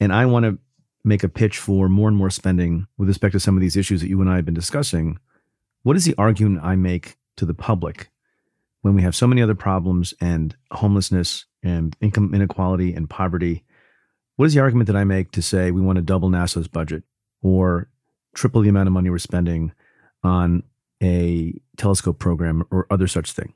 [0.00, 0.58] and i want to
[1.04, 4.00] make a pitch for more and more spending with respect to some of these issues
[4.00, 5.18] that you and i have been discussing.
[5.84, 8.10] What is the argument i make to the public
[8.82, 13.64] when we have so many other problems and homelessness and income inequality and poverty
[14.36, 17.02] what is the argument that i make to say we want to double nasa's budget
[17.42, 17.88] or
[18.34, 19.72] triple the amount of money we're spending
[20.22, 20.62] on
[21.02, 23.54] a telescope program or other such thing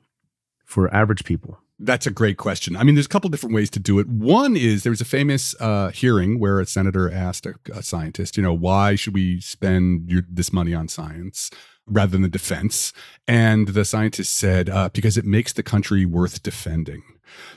[0.65, 1.59] for average people?
[1.79, 2.77] That's a great question.
[2.77, 4.07] I mean, there's a couple different ways to do it.
[4.07, 8.37] One is there was a famous uh, hearing where a senator asked a, a, scientist,
[8.37, 11.49] you know, why should we spend your, this money on science
[11.91, 12.93] rather than the defense?
[13.27, 17.03] And the scientist said, uh, because it makes the country worth defending.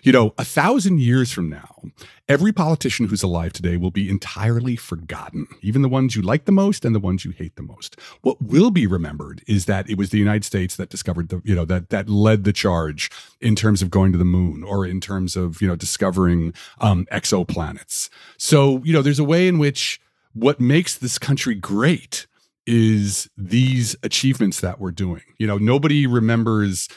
[0.02, 1.82] You know, a thousand years from now,
[2.28, 6.52] every politician who's alive today will be entirely forgotten, even the ones you like the
[6.52, 7.98] most and the ones you hate the most.
[8.22, 11.54] What will be remembered is that it was the United States that discovered the, you
[11.54, 13.10] know, that that led the charge
[13.40, 17.06] in terms of going to the moon or in terms of, you know, discovering um,
[17.10, 18.08] exoplanets.
[18.36, 20.00] So, you know, there's a way in which
[20.34, 22.26] what makes this country great
[22.66, 25.22] is these achievements that we're doing.
[25.38, 26.88] You know, nobody remembers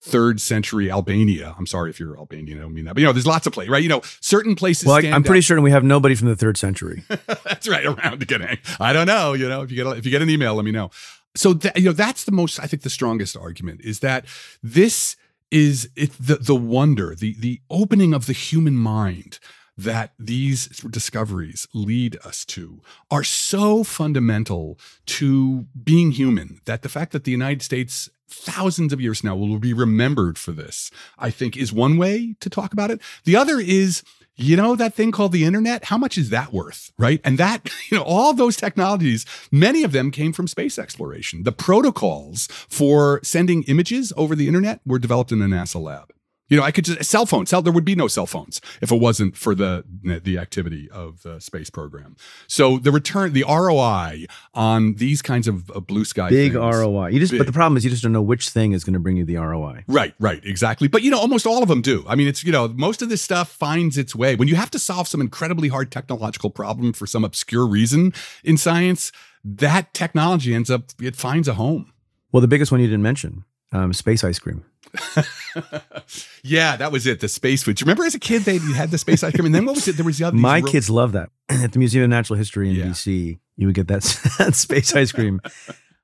[0.00, 1.54] third century Albania.
[1.58, 3.52] I'm sorry if you're Albanian, I don't mean that, but you know, there's lots of
[3.52, 3.82] places, right?
[3.82, 4.86] You know, certain places.
[4.86, 7.02] Well, I, am pretty certain we have nobody from the third century.
[7.08, 8.58] that's right, around again.
[8.78, 9.32] I don't know.
[9.32, 10.90] You know, if you get if you get an email, let me know.
[11.34, 12.60] So that, you know, that's the most.
[12.60, 14.26] I think the strongest argument is that
[14.62, 15.16] this
[15.50, 19.38] is it the the wonder, the the opening of the human mind
[19.76, 27.12] that these discoveries lead us to are so fundamental to being human that the fact
[27.12, 31.56] that the United States thousands of years now will be remembered for this, I think
[31.56, 33.00] is one way to talk about it.
[33.24, 34.02] The other is,
[34.34, 36.92] you know, that thing called the internet, how much is that worth?
[36.98, 37.20] Right.
[37.24, 41.44] And that, you know, all those technologies, many of them came from space exploration.
[41.44, 46.12] The protocols for sending images over the internet were developed in a NASA lab.
[46.48, 47.46] You know, I could just cell phone.
[47.46, 49.84] Cell there would be no cell phones if it wasn't for the
[50.22, 52.16] the activity of the space program.
[52.46, 57.08] So the return, the ROI on these kinds of uh, blue sky big things, ROI.
[57.08, 57.38] You just big.
[57.40, 59.24] but the problem is you just don't know which thing is going to bring you
[59.24, 59.84] the ROI.
[59.88, 60.88] Right, right, exactly.
[60.88, 62.04] But you know, almost all of them do.
[62.08, 64.70] I mean, it's you know, most of this stuff finds its way when you have
[64.70, 68.12] to solve some incredibly hard technological problem for some obscure reason
[68.44, 69.10] in science.
[69.44, 71.92] That technology ends up it finds a home.
[72.32, 74.64] Well, the biggest one you didn't mention, um, space ice cream.
[76.42, 77.20] yeah, that was it.
[77.20, 77.76] The space food.
[77.76, 79.74] Do you remember as a kid they had the space ice cream, and then what
[79.74, 79.96] was it?
[79.96, 80.36] There was the other.
[80.36, 82.86] My real- kids love that at the Museum of Natural History in yeah.
[82.86, 83.38] DC.
[83.56, 84.02] You would get that,
[84.38, 85.40] that space ice cream.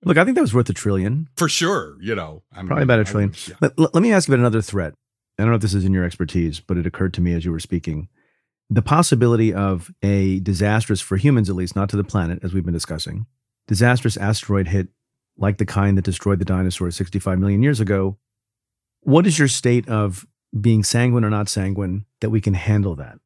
[0.05, 1.97] Look, I think that was worth a trillion for sure.
[2.01, 3.31] You know, I mean, probably about a trillion.
[3.31, 3.55] Would, yeah.
[3.61, 4.95] let, let me ask you about another threat.
[5.39, 7.45] I don't know if this is in your expertise, but it occurred to me as
[7.45, 8.09] you were speaking.
[8.71, 12.65] The possibility of a disastrous, for humans at least, not to the planet, as we've
[12.65, 13.27] been discussing,
[13.67, 14.89] disastrous asteroid hit
[15.37, 18.19] like the kind that destroyed the dinosaurs 65 million years ago
[19.03, 20.27] what is your state of
[20.59, 23.19] being sanguine or not sanguine that we can handle that?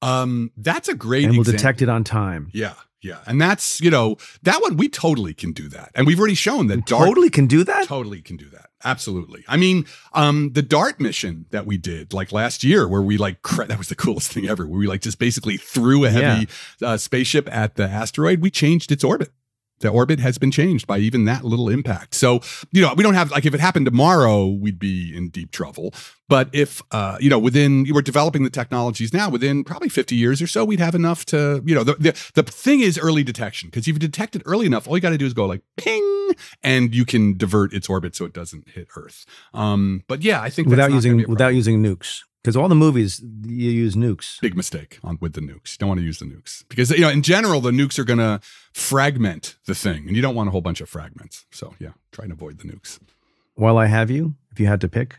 [0.00, 1.58] Um, that's a great and we'll example.
[1.58, 2.50] detect it on time.
[2.52, 6.18] Yeah, yeah, and that's you know that one we totally can do that, and we've
[6.18, 7.86] already shown that DART totally can do that.
[7.86, 8.70] Totally can do that.
[8.84, 9.44] Absolutely.
[9.48, 13.42] I mean, um, the DART mission that we did like last year, where we like
[13.42, 14.66] that was the coolest thing ever.
[14.66, 16.48] Where we like just basically threw a heavy
[16.80, 16.88] yeah.
[16.90, 18.40] uh, spaceship at the asteroid.
[18.40, 19.30] We changed its orbit
[19.80, 22.14] the orbit has been changed by even that little impact.
[22.14, 22.40] So,
[22.72, 25.94] you know, we don't have like if it happened tomorrow, we'd be in deep trouble.
[26.28, 30.14] But if uh, you know, within you were developing the technologies now, within probably 50
[30.14, 33.22] years or so, we'd have enough to, you know, the the, the thing is early
[33.22, 35.46] detection because if you detect it early enough, all you got to do is go
[35.46, 36.30] like ping,
[36.62, 39.24] and you can divert its orbit so it doesn't hit Earth.
[39.54, 43.70] Um, but yeah, I think without using without using nukes because all the movies you
[43.70, 44.40] use nukes.
[44.40, 45.72] Big mistake on with the nukes.
[45.72, 48.04] You don't want to use the nukes because you know in general the nukes are
[48.04, 48.40] going to
[48.72, 51.46] fragment the thing, and you don't want a whole bunch of fragments.
[51.50, 52.98] So yeah, try and avoid the nukes.
[53.54, 55.18] While I have you, if you had to pick,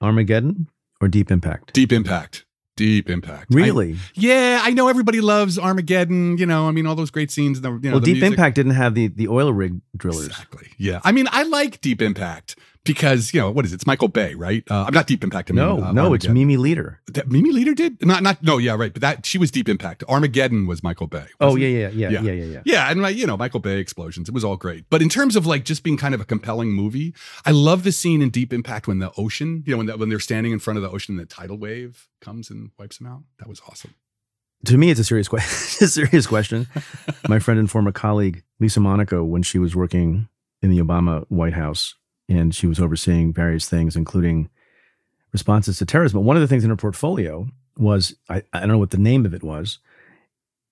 [0.00, 0.68] Armageddon
[1.00, 1.72] or Deep Impact?
[1.72, 2.44] Deep Impact.
[2.76, 3.52] Deep Impact.
[3.52, 3.94] Really?
[3.94, 6.38] I, yeah, I know everybody loves Armageddon.
[6.38, 7.60] You know, I mean, all those great scenes.
[7.60, 8.30] The, you know, well, Deep music.
[8.30, 10.26] Impact didn't have the the oil rig drillers.
[10.26, 10.68] Exactly.
[10.78, 11.00] Yeah.
[11.02, 13.76] I mean, I like Deep Impact because you know what is it?
[13.76, 14.64] It's Michael Bay, right?
[14.70, 15.50] Uh, I'm not Deep Impact.
[15.50, 16.98] I mean, no, uh, no, it's Mimi Leder.
[17.06, 18.92] That Mimi Leder did not not no, yeah, right.
[18.92, 20.04] But that she was Deep Impact.
[20.08, 21.26] Armageddon was Michael Bay.
[21.40, 22.62] Oh yeah, yeah, yeah, yeah, yeah, yeah, yeah.
[22.64, 24.28] Yeah, and like you know, Michael Bay explosions.
[24.28, 24.84] It was all great.
[24.90, 27.14] But in terms of like just being kind of a compelling movie,
[27.44, 30.08] I love the scene in Deep Impact when the ocean, you know, when the, when
[30.08, 33.06] they're standing in front of the ocean and the tidal wave comes and wipes them
[33.06, 33.22] out.
[33.38, 33.94] That was awesome.
[34.64, 35.48] To me, it's a serious question.
[35.86, 36.66] a serious question.
[37.28, 40.28] My friend and former colleague Lisa Monaco, when she was working
[40.62, 41.94] in the Obama White House,
[42.28, 44.50] and she was overseeing various things, including
[45.32, 46.18] responses to terrorism.
[46.20, 48.98] But one of the things in her portfolio was I, I don't know what the
[48.98, 49.78] name of it was.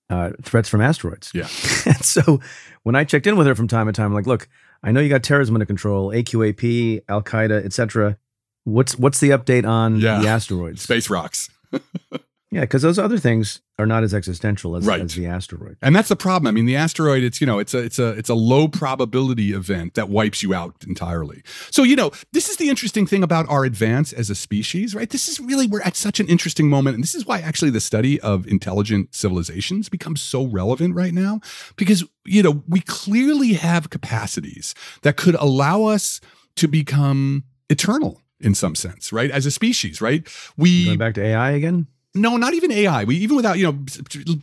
[0.09, 1.31] Uh, threats from asteroids.
[1.33, 1.47] Yeah.
[1.85, 2.39] and so
[2.83, 4.47] when I checked in with her from time to time, I'm like, look,
[4.81, 8.17] I know you got terrorism under control, AQAP, Al Qaeda, etc.
[8.63, 10.19] What's what's the update on Yeah.
[10.21, 10.81] the asteroids?
[10.83, 11.49] Space rocks.
[12.49, 15.01] Yeah, because those other things are not as existential as, Right.
[15.01, 15.75] as the asteroid.
[15.81, 16.47] And that's the problem.
[16.47, 19.51] I mean, the asteroid, it's, you know, it's a it's a it's a low probability
[19.51, 21.43] event that wipes you out entirely.
[21.71, 25.09] So, you know, this is the interesting thing about our advance as a species, right?
[25.09, 26.95] This is really we're at such an interesting moment.
[26.95, 31.41] And this is why actually the study of intelligent civilizations becomes so relevant right now.
[31.75, 36.21] Because, you know, we clearly have capacities that could allow us
[36.55, 39.31] to become eternal in some sense, right?
[39.31, 40.25] As a species, right?
[40.55, 41.87] We Going back to AI again?
[42.15, 43.03] No, not even AI.
[43.03, 43.77] We even without, you know,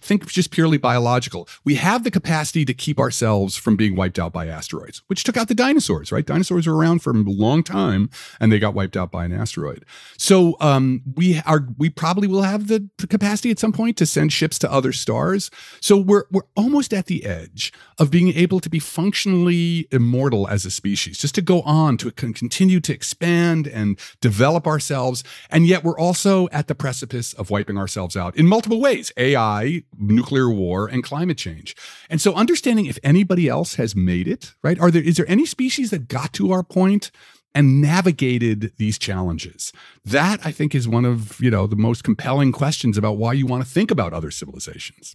[0.01, 1.49] think just purely biological.
[1.65, 5.37] We have the capacity to keep ourselves from being wiped out by asteroids, which took
[5.37, 6.25] out the dinosaurs, right?
[6.25, 9.85] Dinosaurs were around for a long time and they got wiped out by an asteroid.
[10.19, 14.33] So um, we are we probably will have the capacity at some point to send
[14.33, 15.51] ships to other stars.
[15.81, 20.65] So we're we're almost at the edge of being able to be functionally immortal as
[20.65, 25.25] a species, just to go on to con- continue to expand and develop ourselves.
[25.51, 29.85] And yet we're also at the precipice of wiping ourselves out in multiple ways AI,
[29.97, 31.77] nuclear war, and climate change.
[32.11, 34.79] And so understanding if anybody else has made it, right?
[34.81, 37.13] Are there is there any species that got to our point
[37.55, 39.73] and navigated these challenges?
[40.05, 43.47] That I think is one of, you know, the most compelling questions about why you
[43.47, 45.15] want to think about other civilizations.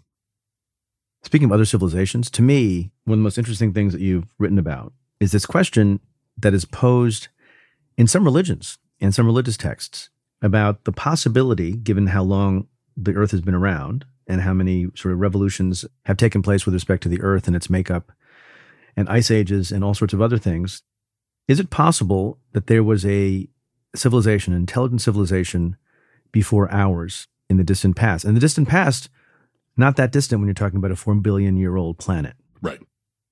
[1.21, 4.57] Speaking of other civilizations, to me, one of the most interesting things that you've written
[4.57, 5.99] about is this question
[6.37, 7.27] that is posed
[7.97, 10.09] in some religions and some religious texts
[10.41, 15.13] about the possibility, given how long the Earth has been around and how many sort
[15.13, 18.11] of revolutions have taken place with respect to the Earth and its makeup
[18.95, 20.83] and ice ages and all sorts of other things.
[21.47, 23.47] Is it possible that there was a
[23.95, 25.77] civilization, intelligent civilization,
[26.31, 28.23] before ours in the distant past?
[28.23, 29.09] And the distant past,
[29.75, 32.35] not that distant when you're talking about a four billion year old planet.
[32.61, 32.79] Right.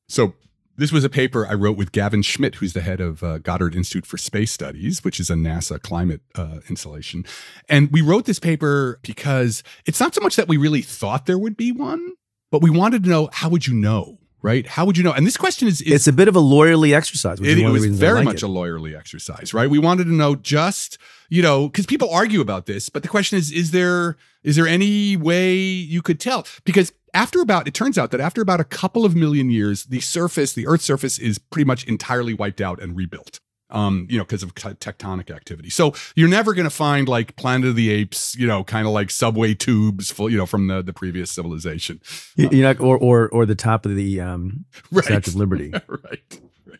[0.07, 0.33] So
[0.77, 3.75] this was a paper I wrote with Gavin Schmidt, who's the head of uh, Goddard
[3.75, 7.25] Institute for Space Studies, which is a NASA climate uh, installation.
[7.67, 11.37] And we wrote this paper because it's not so much that we really thought there
[11.37, 12.13] would be one,
[12.51, 14.67] but we wanted to know how would you know, right?
[14.67, 15.13] How would you know?
[15.13, 17.41] And this question is, is It's a bit of a lawyerly exercise.
[17.41, 18.43] Which it, it was the reasons I very like much it.
[18.43, 19.69] a lawyerly exercise, right?
[19.69, 20.99] We wanted to know just,
[21.29, 24.67] you know, because people argue about this, but the question is, is there is there
[24.67, 26.45] any way you could tell?
[26.63, 29.99] Because after about, it turns out that after about a couple of million years, the
[30.01, 33.39] surface, the Earth's surface, is pretty much entirely wiped out and rebuilt.
[33.69, 35.69] Um, you know, because of te- tectonic activity.
[35.69, 38.93] So you're never going to find like Planet of the Apes, you know, kind of
[38.93, 41.99] like subway tubes, full, you know, from the the previous civilization.
[42.37, 45.03] You- You're not, or, or, or the top of the um, Right.
[45.03, 45.71] Statue of Liberty.
[45.89, 46.39] right.
[46.65, 46.79] Right.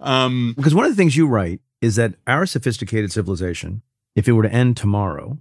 [0.00, 3.82] Um, Because one of the things you write is that our sophisticated civilization,
[4.16, 5.38] if it were to end tomorrow,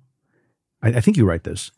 [0.84, 1.72] I, I think you write this,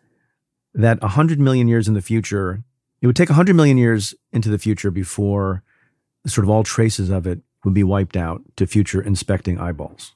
[0.74, 2.64] that 100 million years in the future,
[3.02, 5.64] it would take 100 million years into the future before
[6.28, 10.16] sort of all traces of it would be wiped out to future inspecting eyeballs.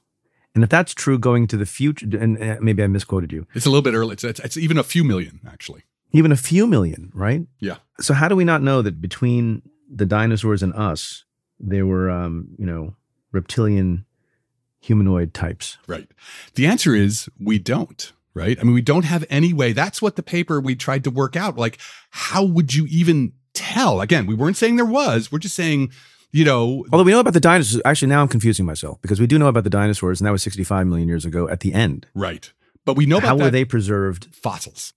[0.54, 3.70] And if that's true going to the future, and maybe I misquoted you, it's a
[3.70, 4.12] little bit early.
[4.12, 5.82] It's, it's, it's even a few million, actually.
[6.12, 7.46] even a few million, right?
[7.58, 7.78] Yeah.
[8.00, 11.24] So how do we not know that between the dinosaurs and us,
[11.58, 12.94] there were, um, you know,
[13.32, 14.04] reptilian
[14.80, 15.78] humanoid types?
[15.88, 16.08] Right.
[16.54, 18.58] The answer is we don't, right?
[18.60, 19.72] I mean, we don't have any way.
[19.72, 21.56] That's what the paper we tried to work out.
[21.56, 21.78] Like,
[22.10, 24.00] how would you even tell?
[24.00, 25.30] Again, we weren't saying there was.
[25.32, 25.90] We're just saying,
[26.32, 29.26] you know, Although we know about the dinosaurs, actually now I'm confusing myself because we
[29.26, 32.06] do know about the dinosaurs, and that was 65 million years ago at the end.
[32.14, 32.52] right.
[32.86, 34.28] But we know about How were they preserved?
[34.34, 34.92] fossils.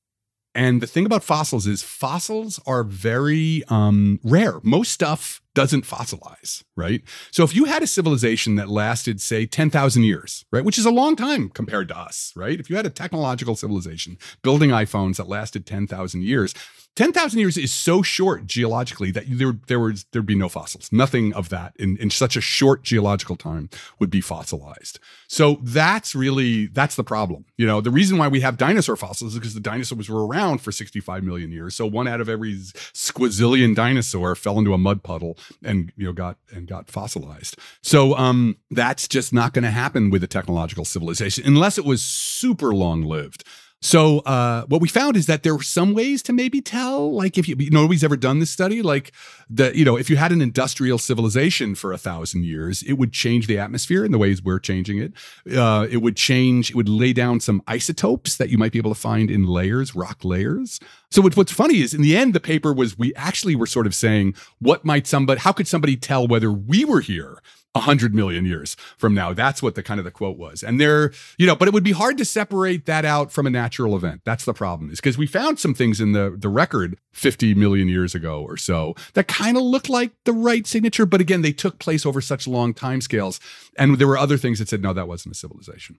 [0.58, 4.60] And the thing about fossils is fossils are very um, rare.
[4.64, 7.04] Most stuff doesn't fossilize, right?
[7.30, 10.92] So if you had a civilization that lasted, say, 10,000 years, right, which is a
[10.92, 12.60] long time compared to us, right?
[12.60, 16.56] If you had a technological civilization building iPhones that lasted 10,000 years,
[16.98, 20.92] 10,000 years is so short geologically that there, there was there'd be no fossils.
[20.92, 23.70] Nothing of that in, in such a short geological time
[24.00, 25.00] would be fossilized.
[25.28, 27.46] So that's really that's the problem.
[27.56, 30.62] You know, the reason why we have dinosaur fossils is because the dinosaurs were around
[30.62, 31.76] for 65 million years.
[31.76, 36.14] So one out of every squazillion dinosaur fell into a mud puddle and you know
[36.14, 37.58] got and got fossilized.
[37.84, 42.02] So um that's just not going to happen with a technological civilization unless it was
[42.02, 43.44] super long lived.
[43.82, 47.38] So uh, what we found is that there were some ways to maybe tell, like
[47.38, 49.12] if you, nobody's ever done this study, like
[49.50, 53.14] the you know if you had an industrial civilization for a thousand years, it would
[53.14, 55.14] change the atmosphere in the ways we're changing it.
[55.56, 56.72] Uh, it would change.
[56.72, 59.96] It would lay down some isotopes that you might be able to find in layers,
[59.96, 60.80] rock layers.
[61.12, 63.88] So what, what's funny is in the end, the paper was we actually were sort
[63.88, 67.42] of saying, what might somebody, how could somebody tell whether we were here
[67.78, 69.34] 100 million years from now.
[69.34, 70.64] That's what the kind of the quote was.
[70.64, 73.50] And there, you know, but it would be hard to separate that out from a
[73.50, 74.22] natural event.
[74.26, 77.88] That's the problem is because we found some things in the, the record 50 million
[77.88, 81.06] years ago or so that kind of looked like the right signature.
[81.06, 83.40] But again, they took place over such long time scales.
[83.78, 85.98] And there were other things that said, no, that wasn't a civilization.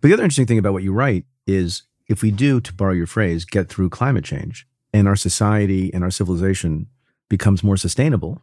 [0.00, 2.92] But the other interesting thing about what you write is if we do, to borrow
[2.92, 6.86] your phrase, get through climate change and our society and our civilization
[7.28, 8.42] becomes more sustainable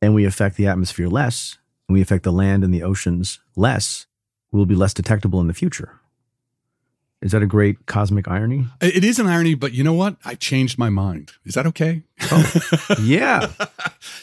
[0.00, 1.58] and we affect the atmosphere less,
[1.90, 4.06] and we affect the land and the oceans less,
[4.52, 5.98] we'll be less detectable in the future.
[7.20, 8.66] Is that a great cosmic irony?
[8.80, 10.14] It is an irony, but you know what?
[10.24, 11.32] I changed my mind.
[11.44, 12.04] Is that okay?
[12.30, 13.48] Oh, yeah.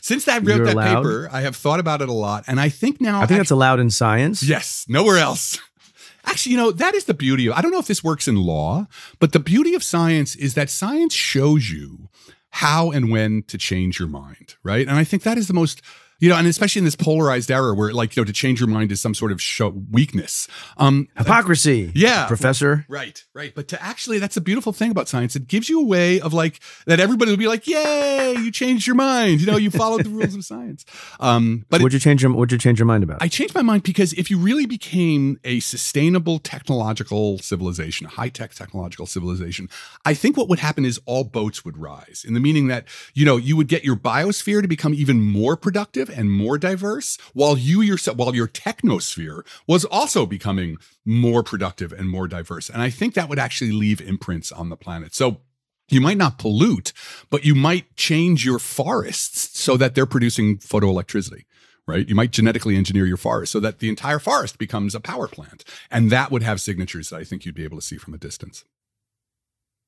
[0.02, 1.04] Since I wrote You're that allowed?
[1.04, 3.52] paper, I have thought about it a lot, and I think now I think that's
[3.52, 4.42] allowed in science.
[4.42, 5.60] Yes, nowhere else.
[6.24, 8.38] Actually, you know, that is the beauty of I don't know if this works in
[8.38, 8.88] law,
[9.20, 12.08] but the beauty of science is that science shows you
[12.50, 14.88] how and when to change your mind, right?
[14.88, 15.82] And I think that is the most
[16.20, 18.70] you know, and especially in this polarized era where, like, you know, to change your
[18.70, 20.48] mind is some sort of show weakness.
[20.78, 21.92] Um, Hypocrisy.
[21.96, 22.28] Yeah.
[22.28, 22.86] Professor.
[22.90, 23.54] Right, right.
[23.54, 25.36] But to actually, that's a beautiful thing about science.
[25.36, 28.88] It gives you a way of like that everybody would be like, "Yay, you changed
[28.88, 30.86] your mind!" You know, you followed the rules of science.
[31.20, 33.22] Um, but So what'd you change your What'd you change your mind about?
[33.22, 38.30] I changed my mind because if you really became a sustainable technological civilization, a high
[38.30, 39.70] tech technological civilization,
[40.06, 43.26] I think what would happen is all boats would rise in the meaning that, you
[43.26, 47.58] know, you would get your biosphere to become even more productive and more diverse while
[47.58, 52.70] you yourself, while your technosphere was also becoming more productive and more diverse.
[52.70, 55.14] And I think that would actually leave imprints on the planet.
[55.16, 55.42] So
[55.90, 56.94] you might not pollute,
[57.30, 61.44] but you might change your forests so that they're producing photoelectricity
[61.88, 62.08] right?
[62.08, 65.64] You might genetically engineer your forest so that the entire forest becomes a power plant.
[65.90, 68.18] And that would have signatures that I think you'd be able to see from a
[68.18, 68.66] distance.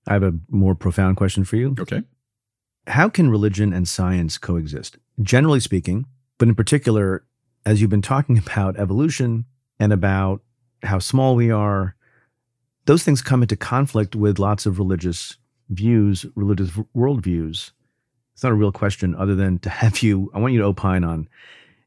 [0.07, 1.75] I have a more profound question for you.
[1.77, 2.03] Okay.
[2.87, 4.97] How can religion and science coexist?
[5.21, 6.05] Generally speaking,
[6.37, 7.25] but in particular,
[7.65, 9.45] as you've been talking about evolution
[9.79, 10.41] and about
[10.83, 11.95] how small we are,
[12.85, 15.37] those things come into conflict with lots of religious
[15.69, 17.71] views, religious worldviews.
[18.33, 21.03] It's not a real question other than to have you, I want you to opine
[21.03, 21.27] on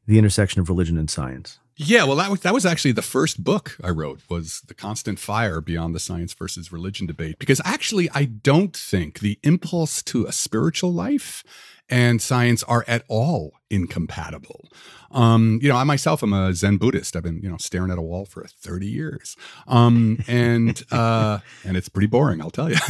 [0.05, 1.59] the intersection of religion and science.
[1.75, 5.17] Yeah, well, that was, that was actually the first book I wrote was The Constant
[5.17, 7.39] Fire Beyond the Science versus Religion Debate.
[7.39, 11.43] Because actually, I don't think the impulse to a spiritual life
[11.89, 14.69] and science are at all incompatible.
[15.11, 17.15] Um, you know, I myself am a Zen Buddhist.
[17.15, 19.35] I've been, you know, staring at a wall for 30 years.
[19.67, 22.77] Um, and uh, and it's pretty boring, I'll tell you,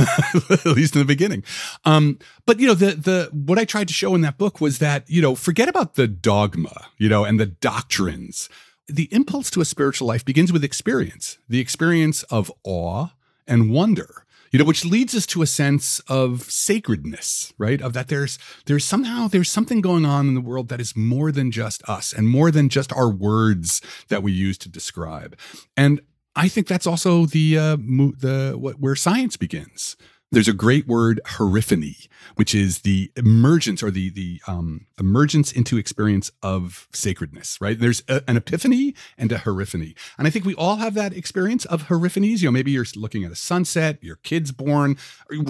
[0.50, 1.44] at least in the beginning.
[1.84, 4.80] Um, but you know, the the what I tried to show in that book was
[4.80, 8.50] that, you know, forget about the dogma, you know, and the doctrines.
[8.88, 13.08] The impulse to a spiritual life begins with experience, the experience of awe
[13.48, 17.82] and wonder you know which leads us to a sense of sacredness right?
[17.82, 21.32] Of that there's there's somehow there's something going on in the world that is more
[21.32, 25.38] than just us and more than just our words that we use to describe.
[25.76, 26.00] And
[26.36, 29.96] i think that's also the uh mo- the what where science begins
[30.34, 35.78] there's a great word hierophany which is the emergence or the the um, emergence into
[35.78, 37.80] experience of sacredness right?
[37.80, 41.66] There's a, an epiphany and a hierophany and i think we all have that experience
[41.66, 44.98] of hierophanies you know maybe you're looking at a sunset your kid's born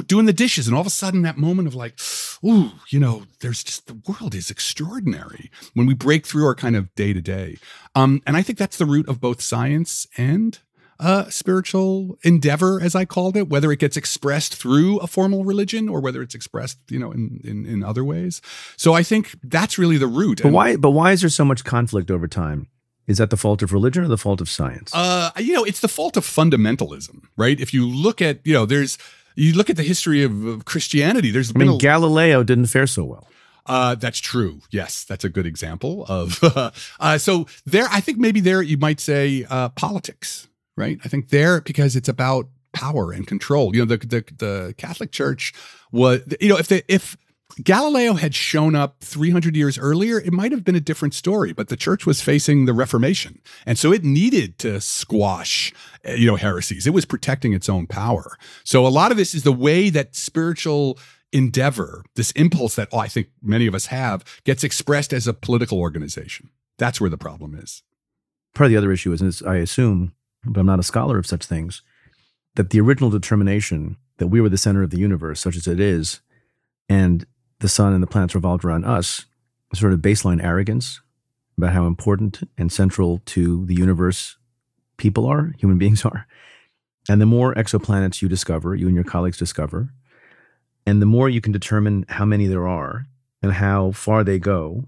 [0.05, 1.99] doing the dishes and all of a sudden that moment of like
[2.45, 6.75] ooh you know there's just the world is extraordinary when we break through our kind
[6.75, 7.57] of day to day
[7.95, 10.59] and i think that's the root of both science and
[10.99, 15.89] uh, spiritual endeavor, as I called it, whether it gets expressed through a formal religion
[15.89, 18.41] or whether it's expressed, you know, in in, in other ways.
[18.77, 20.41] So I think that's really the root.
[20.43, 20.75] But why?
[20.75, 22.67] But why is there so much conflict over time?
[23.05, 24.91] Is that the fault of religion or the fault of science?
[24.93, 27.59] Uh, you know, it's the fault of fundamentalism, right?
[27.59, 28.97] If you look at, you know, there's
[29.35, 31.31] you look at the history of, of Christianity.
[31.31, 33.27] There's I been mean, a, Galileo didn't fare so well.
[33.65, 34.61] Uh, that's true.
[34.71, 36.39] Yes, that's a good example of.
[36.99, 40.99] uh, so there, I think maybe there you might say uh, politics, right?
[41.03, 43.75] I think there because it's about power and control.
[43.75, 45.53] You know, the the, the Catholic Church
[45.91, 47.17] was, you know, if the if
[47.61, 51.67] Galileo had shown up 300 years earlier, it might have been a different story, but
[51.67, 53.41] the church was facing the Reformation.
[53.65, 55.71] And so it needed to squash,
[56.07, 56.87] uh, you know, heresies.
[56.87, 58.37] It was protecting its own power.
[58.63, 60.97] So a lot of this is the way that spiritual
[61.31, 65.33] endeavor, this impulse that oh, I think many of us have, gets expressed as a
[65.33, 66.49] political organization.
[66.79, 67.83] That's where the problem is.
[68.55, 70.13] Part of the other issue is, is I assume,
[70.45, 71.81] but I'm not a scholar of such things,
[72.55, 75.79] that the original determination that we were the center of the universe, such as it
[75.79, 76.21] is,
[76.87, 77.25] and
[77.59, 79.25] the sun and the planets revolved around us,
[79.73, 81.01] sort of baseline arrogance
[81.57, 84.37] about how important and central to the universe
[84.97, 86.27] people are, human beings are.
[87.09, 89.89] And the more exoplanets you discover, you and your colleagues discover,
[90.85, 93.05] and the more you can determine how many there are
[93.41, 94.85] and how far they go,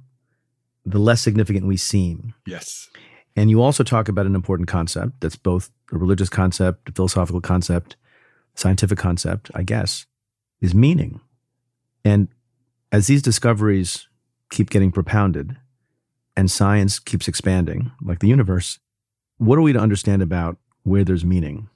[0.85, 2.33] the less significant we seem.
[2.45, 2.89] Yes.
[3.35, 7.41] And you also talk about an important concept that's both a religious concept, a philosophical
[7.41, 7.97] concept,
[8.55, 10.05] scientific concept, I guess,
[10.61, 11.19] is meaning.
[12.05, 12.29] And
[12.91, 14.07] as these discoveries
[14.51, 15.57] keep getting propounded
[16.37, 18.79] and science keeps expanding, like the universe,
[19.37, 21.69] what are we to understand about where there's meaning?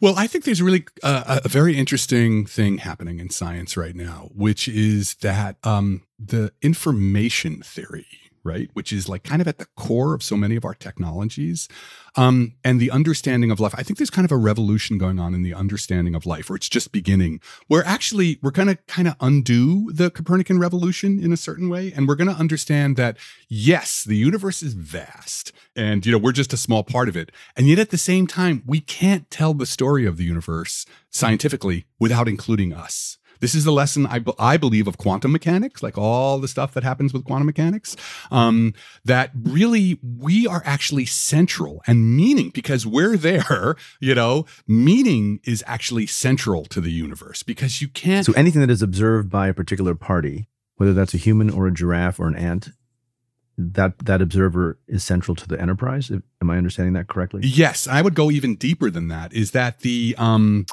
[0.00, 4.30] Well, I think there's really uh, a very interesting thing happening in science right now,
[4.34, 8.06] which is that um, the information theory
[8.48, 8.70] right?
[8.72, 11.68] Which is like kind of at the core of so many of our technologies.
[12.16, 13.74] Um, and the understanding of life.
[13.76, 16.56] I think there's kind of a revolution going on in the understanding of life, or
[16.56, 21.32] it's just beginning, where actually we're going to kind of undo the Copernican revolution in
[21.32, 21.92] a certain way.
[21.94, 23.18] And we're going to understand that,
[23.48, 27.30] yes, the universe is vast and, you know, we're just a small part of it.
[27.56, 31.84] And yet at the same time, we can't tell the story of the universe scientifically
[32.00, 33.18] without including us.
[33.40, 36.82] This is the lesson I, I believe of quantum mechanics, like all the stuff that
[36.82, 37.96] happens with quantum mechanics,
[38.30, 38.74] um,
[39.04, 45.62] that really we are actually central and meaning because we're there, you know, meaning is
[45.66, 48.26] actually central to the universe because you can't.
[48.26, 51.72] So anything that is observed by a particular party, whether that's a human or a
[51.72, 52.70] giraffe or an ant,
[53.58, 56.12] that that observer is central to the enterprise.
[56.40, 57.40] Am I understanding that correctly?
[57.42, 59.32] Yes, I would go even deeper than that.
[59.32, 60.66] Is that the um,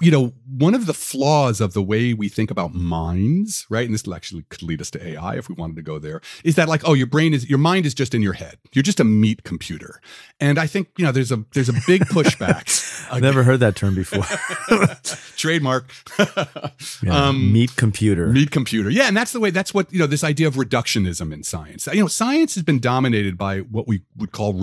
[0.00, 3.84] you know, one of the flaws of the way we think about minds, right?
[3.84, 6.20] And this actually could lead us to AI if we wanted to go there.
[6.44, 8.58] Is that like, oh, your brain is your mind is just in your head.
[8.72, 10.00] You're just a meat computer.
[10.40, 13.12] And I think you know, there's a there's a big pushback.
[13.12, 14.24] I've never heard that term before.
[15.36, 15.90] Trademark.
[17.02, 18.28] yeah, um, meat computer.
[18.28, 18.90] Meat computer.
[18.90, 19.50] Yeah, and that's the way.
[19.50, 20.06] That's what you know.
[20.06, 21.86] This idea of reductionism in science.
[21.86, 24.54] You know, science has been dominated by what we would call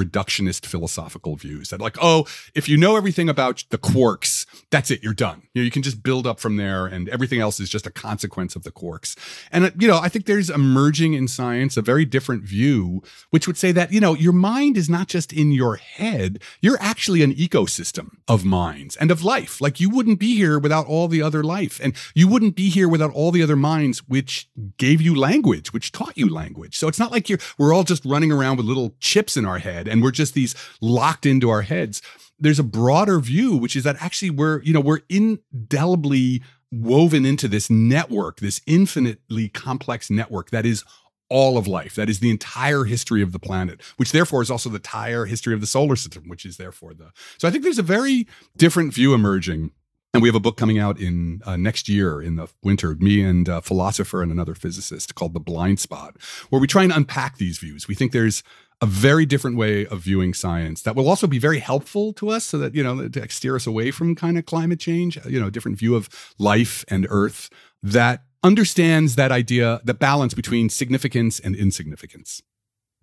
[0.57, 2.25] philosophical views that like, oh,
[2.55, 5.43] if you know everything about the quarks, that's it, you're done.
[5.53, 7.91] You know, you can just build up from there and everything else is just a
[7.91, 9.17] consequence of the quarks.
[9.51, 13.47] And uh, you know, I think there's emerging in science a very different view which
[13.47, 17.21] would say that, you know, your mind is not just in your head, you're actually
[17.21, 19.61] an ecosystem of minds and of life.
[19.61, 22.87] Like you wouldn't be here without all the other life and you wouldn't be here
[22.87, 26.77] without all the other minds which gave you language, which taught you language.
[26.77, 29.59] So it's not like you're we're all just running around with little chips in our
[29.59, 32.01] head and we're just these locked into our heads.
[32.39, 37.47] There's a broader view, which is that actually we're, you know, we're indelibly woven into
[37.47, 40.83] this network, this infinitely complex network that is
[41.29, 41.95] all of life.
[41.95, 45.53] That is the entire history of the planet, which therefore is also the entire history
[45.53, 47.11] of the solar system, which is therefore the.
[47.37, 48.27] So I think there's a very
[48.57, 49.71] different view emerging
[50.13, 53.21] and we have a book coming out in uh, next year in the winter, me
[53.21, 56.15] and a philosopher and another physicist called The Blind Spot,
[56.49, 57.87] where we try and unpack these views.
[57.87, 58.41] We think there's
[58.81, 62.45] a very different way of viewing science that will also be very helpful to us
[62.45, 65.39] so that, you know, to steer us away from kind of climate change, uh, you
[65.39, 67.49] know, a different view of life and earth
[67.83, 72.41] that understands that idea, the balance between significance and insignificance.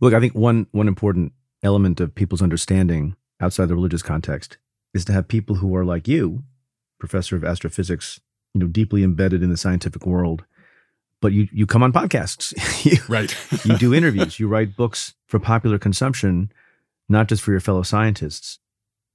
[0.01, 4.59] Look, I think one one important element of people's understanding outside the religious context
[4.95, 6.45] is to have people who are like you
[6.99, 8.21] professor of astrophysics,
[8.55, 10.45] you know, deeply embedded in the scientific world.
[11.27, 12.55] But you you come on podcasts,
[12.85, 13.37] you, right?
[13.65, 16.53] you do interviews, you write books for popular consumption,
[17.09, 18.61] not just for your fellow scientists.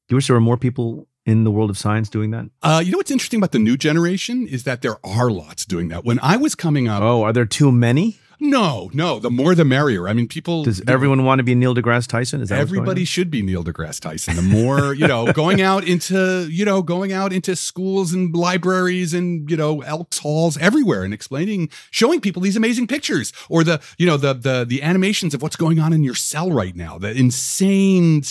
[0.10, 2.50] Do you wish there were more people in the world of science doing that?
[2.62, 5.88] Uh, you know what's interesting about the new generation is that there are lots doing
[5.88, 6.04] that.
[6.04, 8.20] When I was coming up, oh, are there too many?
[8.44, 9.20] No, no.
[9.20, 10.10] The more, the merrier.
[10.10, 10.64] I mean, people.
[10.64, 12.42] Does everyone know, want to be Neil deGrasse Tyson?
[12.42, 14.36] Is that everybody should be Neil deGrasse Tyson?
[14.36, 19.14] The more, you know, going out into, you know, going out into schools and libraries
[19.14, 23.80] and you know Elks halls everywhere and explaining, showing people these amazing pictures or the,
[24.00, 26.98] you know, the the the animations of what's going on in your cell right now,
[26.98, 28.24] the insane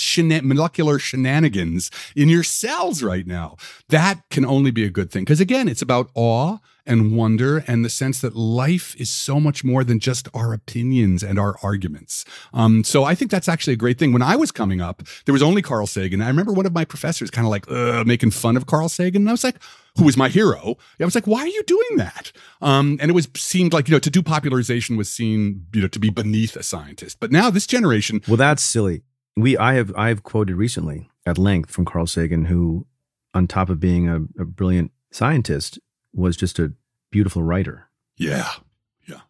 [0.42, 3.56] molecular shenanigans in your cells right now.
[3.90, 6.58] That can only be a good thing because again, it's about awe
[6.91, 11.22] and wonder and the sense that life is so much more than just our opinions
[11.22, 12.24] and our arguments.
[12.53, 14.12] Um, so I think that's actually a great thing.
[14.12, 16.21] When I was coming up, there was only Carl Sagan.
[16.21, 17.71] I remember one of my professors kind of like
[18.07, 19.22] making fun of Carl Sagan.
[19.22, 19.57] And I was like,
[19.96, 20.76] who was my hero?
[21.00, 22.33] I was like, why are you doing that?
[22.61, 25.88] Um, and it was seemed like, you know, to do popularization was seen, you know,
[25.88, 27.18] to be beneath a scientist.
[27.21, 28.21] But now this generation.
[28.29, 29.03] Well, that's silly.
[29.37, 32.87] We, I have, I have quoted recently at length from Carl Sagan, who,
[33.33, 35.79] on top of being a, a brilliant scientist,
[36.12, 36.72] was just a
[37.11, 37.88] beautiful writer.
[38.16, 38.50] Yeah.
[39.07, 39.20] Yeah.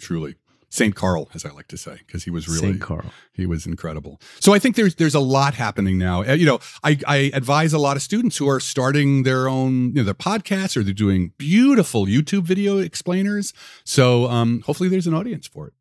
[0.00, 0.36] Truly.
[0.68, 3.06] Saint Carl, as I like to say, because he was really Saint Carl.
[3.32, 4.20] He was incredible.
[4.40, 6.22] So I think there's there's a lot happening now.
[6.22, 9.88] Uh, you know, I, I advise a lot of students who are starting their own,
[9.88, 13.54] you know, their podcasts or they're doing beautiful YouTube video explainers.
[13.84, 15.72] So um, hopefully there's an audience for it.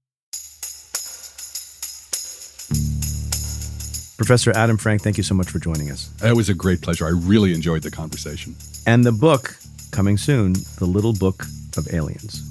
[4.18, 6.10] Professor Adam Frank, thank you so much for joining us.
[6.23, 7.06] It was a great pleasure.
[7.06, 8.56] I really enjoyed the conversation.
[8.88, 9.57] And the book
[9.95, 11.45] coming soon, The Little Book
[11.77, 12.43] of Aliens.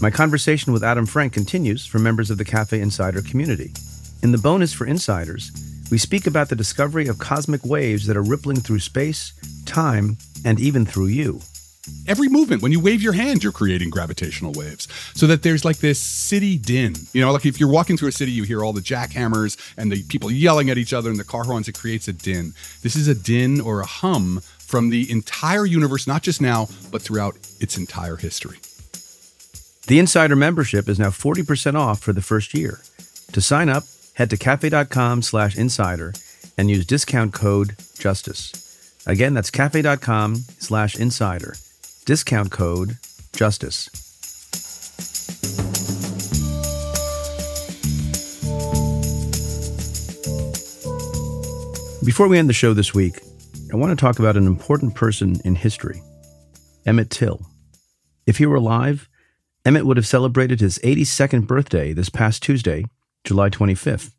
[0.00, 3.72] My conversation with Adam Frank continues for members of the Cafe Insider community.
[4.22, 5.50] In the bonus for insiders,
[5.90, 9.32] we speak about the discovery of cosmic waves that are rippling through space,
[9.66, 11.40] time, and even through you
[12.08, 14.88] every movement when you wave your hand you're creating gravitational waves.
[15.14, 16.94] So that there's like this city din.
[17.12, 19.92] You know like if you're walking through a city you hear all the jackhammers and
[19.92, 22.54] the people yelling at each other and the car horns it creates a din.
[22.82, 27.02] This is a din or a hum from the entire universe not just now but
[27.02, 28.58] throughout its entire history.
[29.86, 32.80] The insider membership is now 40% off for the first year.
[33.32, 33.84] To sign up
[34.14, 36.12] head to cafe.com slash insider
[36.56, 39.02] and use discount code justice.
[39.06, 41.54] Again that's cafe.com slash insider
[42.08, 42.96] Discount code
[43.36, 43.90] JUSTICE.
[52.02, 53.20] Before we end the show this week,
[53.70, 56.00] I want to talk about an important person in history
[56.86, 57.42] Emmett Till.
[58.26, 59.06] If he were alive,
[59.66, 62.86] Emmett would have celebrated his 82nd birthday this past Tuesday,
[63.24, 64.14] July 25th.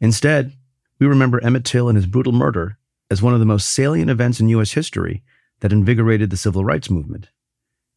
[0.00, 0.54] Instead,
[0.98, 2.78] we remember Emmett Till and his brutal murder
[3.08, 4.72] as one of the most salient events in U.S.
[4.72, 5.22] history
[5.60, 7.28] that invigorated the civil rights movement.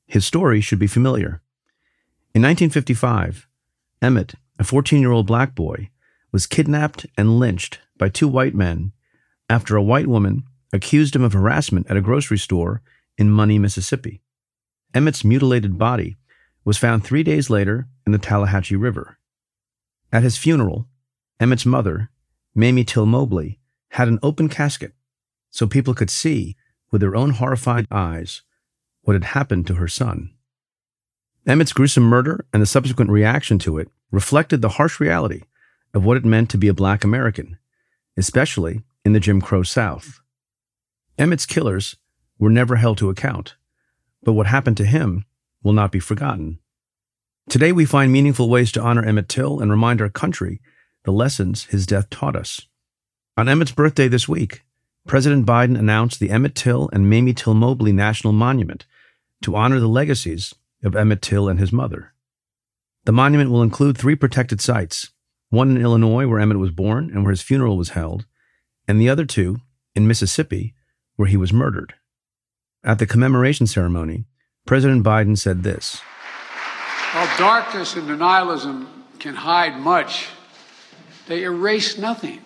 [0.05, 1.41] His story should be familiar.
[2.33, 3.47] In 1955,
[4.01, 5.89] Emmett, a 14 year old black boy,
[6.31, 8.91] was kidnapped and lynched by two white men
[9.49, 12.81] after a white woman accused him of harassment at a grocery store
[13.17, 14.21] in Money, Mississippi.
[14.93, 16.17] Emmett's mutilated body
[16.63, 19.17] was found three days later in the Tallahatchie River.
[20.11, 20.87] At his funeral,
[21.39, 22.09] Emmett's mother,
[22.55, 23.59] Mamie Till Mobley,
[23.89, 24.93] had an open casket
[25.49, 26.55] so people could see
[26.91, 28.41] with their own horrified eyes
[29.03, 30.33] what had happened to her son.
[31.45, 35.43] Emmett's gruesome murder and the subsequent reaction to it reflected the harsh reality
[35.93, 37.57] of what it meant to be a black American,
[38.17, 40.21] especially in the Jim Crow South.
[41.17, 41.95] Emmett's killers
[42.37, 43.55] were never held to account,
[44.23, 45.25] but what happened to him
[45.63, 46.59] will not be forgotten.
[47.49, 50.61] Today, we find meaningful ways to honor Emmett Till and remind our country
[51.03, 52.67] the lessons his death taught us.
[53.35, 54.63] On Emmett's birthday this week,
[55.07, 58.85] President Biden announced the Emmett Till and Mamie Till Mobley National Monument
[59.41, 60.53] to honor the legacies
[60.83, 62.13] of Emmett Till and his mother.
[63.05, 65.09] The monument will include three protected sites
[65.49, 68.25] one in Illinois, where Emmett was born and where his funeral was held,
[68.87, 69.57] and the other two
[69.95, 70.75] in Mississippi,
[71.15, 71.95] where he was murdered.
[72.83, 74.25] At the commemoration ceremony,
[74.65, 76.01] President Biden said this
[77.13, 80.27] While darkness and denialism can hide much,
[81.27, 82.41] they erase nothing.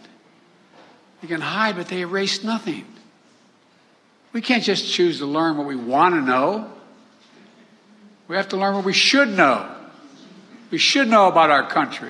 [1.24, 2.86] You can hide, but they erase nothing.
[4.34, 6.70] We can't just choose to learn what we want to know.
[8.28, 9.74] We have to learn what we should know.
[10.70, 12.10] We should know about our country.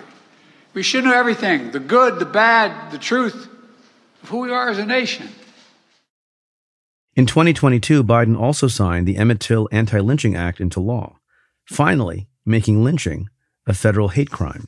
[0.74, 3.48] We should know everything the good, the bad, the truth
[4.24, 5.30] of who we are as a nation.
[7.16, 11.20] In 2022, Biden also signed the Emmett Till Anti Lynching Act into law,
[11.66, 13.30] finally making lynching
[13.68, 14.68] a federal hate crime.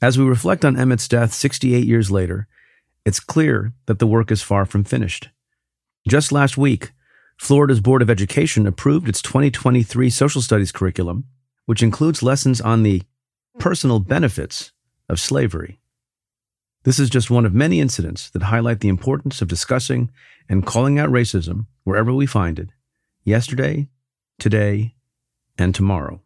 [0.00, 2.48] As we reflect on Emmett's death 68 years later,
[3.04, 5.28] it's clear that the work is far from finished.
[6.08, 6.92] Just last week,
[7.36, 11.24] Florida's Board of Education approved its 2023 social studies curriculum,
[11.66, 13.02] which includes lessons on the
[13.58, 14.72] personal benefits
[15.08, 15.80] of slavery.
[16.84, 20.10] This is just one of many incidents that highlight the importance of discussing
[20.48, 22.68] and calling out racism wherever we find it,
[23.24, 23.88] yesterday,
[24.38, 24.94] today,
[25.56, 26.20] and tomorrow.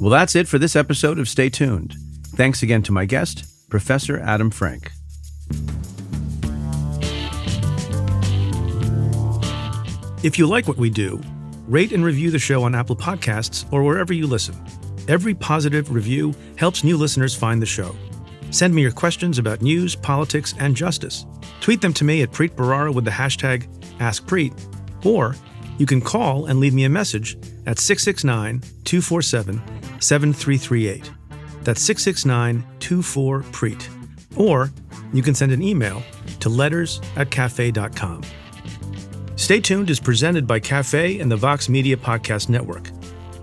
[0.00, 1.94] Well, that's it for this episode of Stay Tuned.
[2.28, 4.90] Thanks again to my guest, Professor Adam Frank.
[10.22, 11.20] If you like what we do,
[11.68, 14.56] rate and review the show on Apple Podcasts or wherever you listen.
[15.06, 17.94] Every positive review helps new listeners find the show.
[18.50, 21.26] Send me your questions about news, politics, and justice.
[21.60, 23.68] Tweet them to me at Preet Bharara with the hashtag
[23.98, 25.36] AskPreet, or
[25.76, 27.36] you can call and leave me a message
[27.70, 29.62] at 669 247
[30.00, 31.12] 7338.
[31.62, 33.88] That's 669 24 Preet.
[34.36, 34.70] Or
[35.12, 36.02] you can send an email
[36.40, 38.22] to letters at cafe.com.
[39.36, 42.90] Stay Tuned is presented by Cafe and the Vox Media Podcast Network.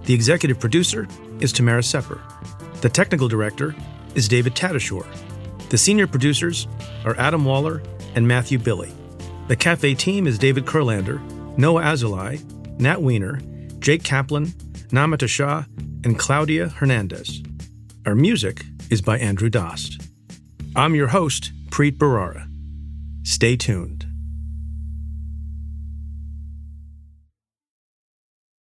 [0.03, 1.07] The executive producer
[1.39, 2.21] is Tamara Sepper.
[2.81, 3.75] The technical director
[4.13, 5.07] is David Tatasciore.
[5.69, 6.67] The senior producers
[7.05, 7.81] are Adam Waller
[8.13, 8.91] and Matthew Billy.
[9.47, 11.19] The Cafe team is David Kurlander,
[11.57, 12.43] Noah Azulai,
[12.79, 13.41] Nat Weiner,
[13.87, 14.47] Jake Kaplan,
[14.89, 15.63] Namita Shah,
[16.03, 17.41] and Claudia Hernandez.
[18.05, 20.01] Our music is by Andrew Dost.
[20.75, 22.49] I'm your host, Preet Bharara.
[23.23, 23.96] Stay tuned.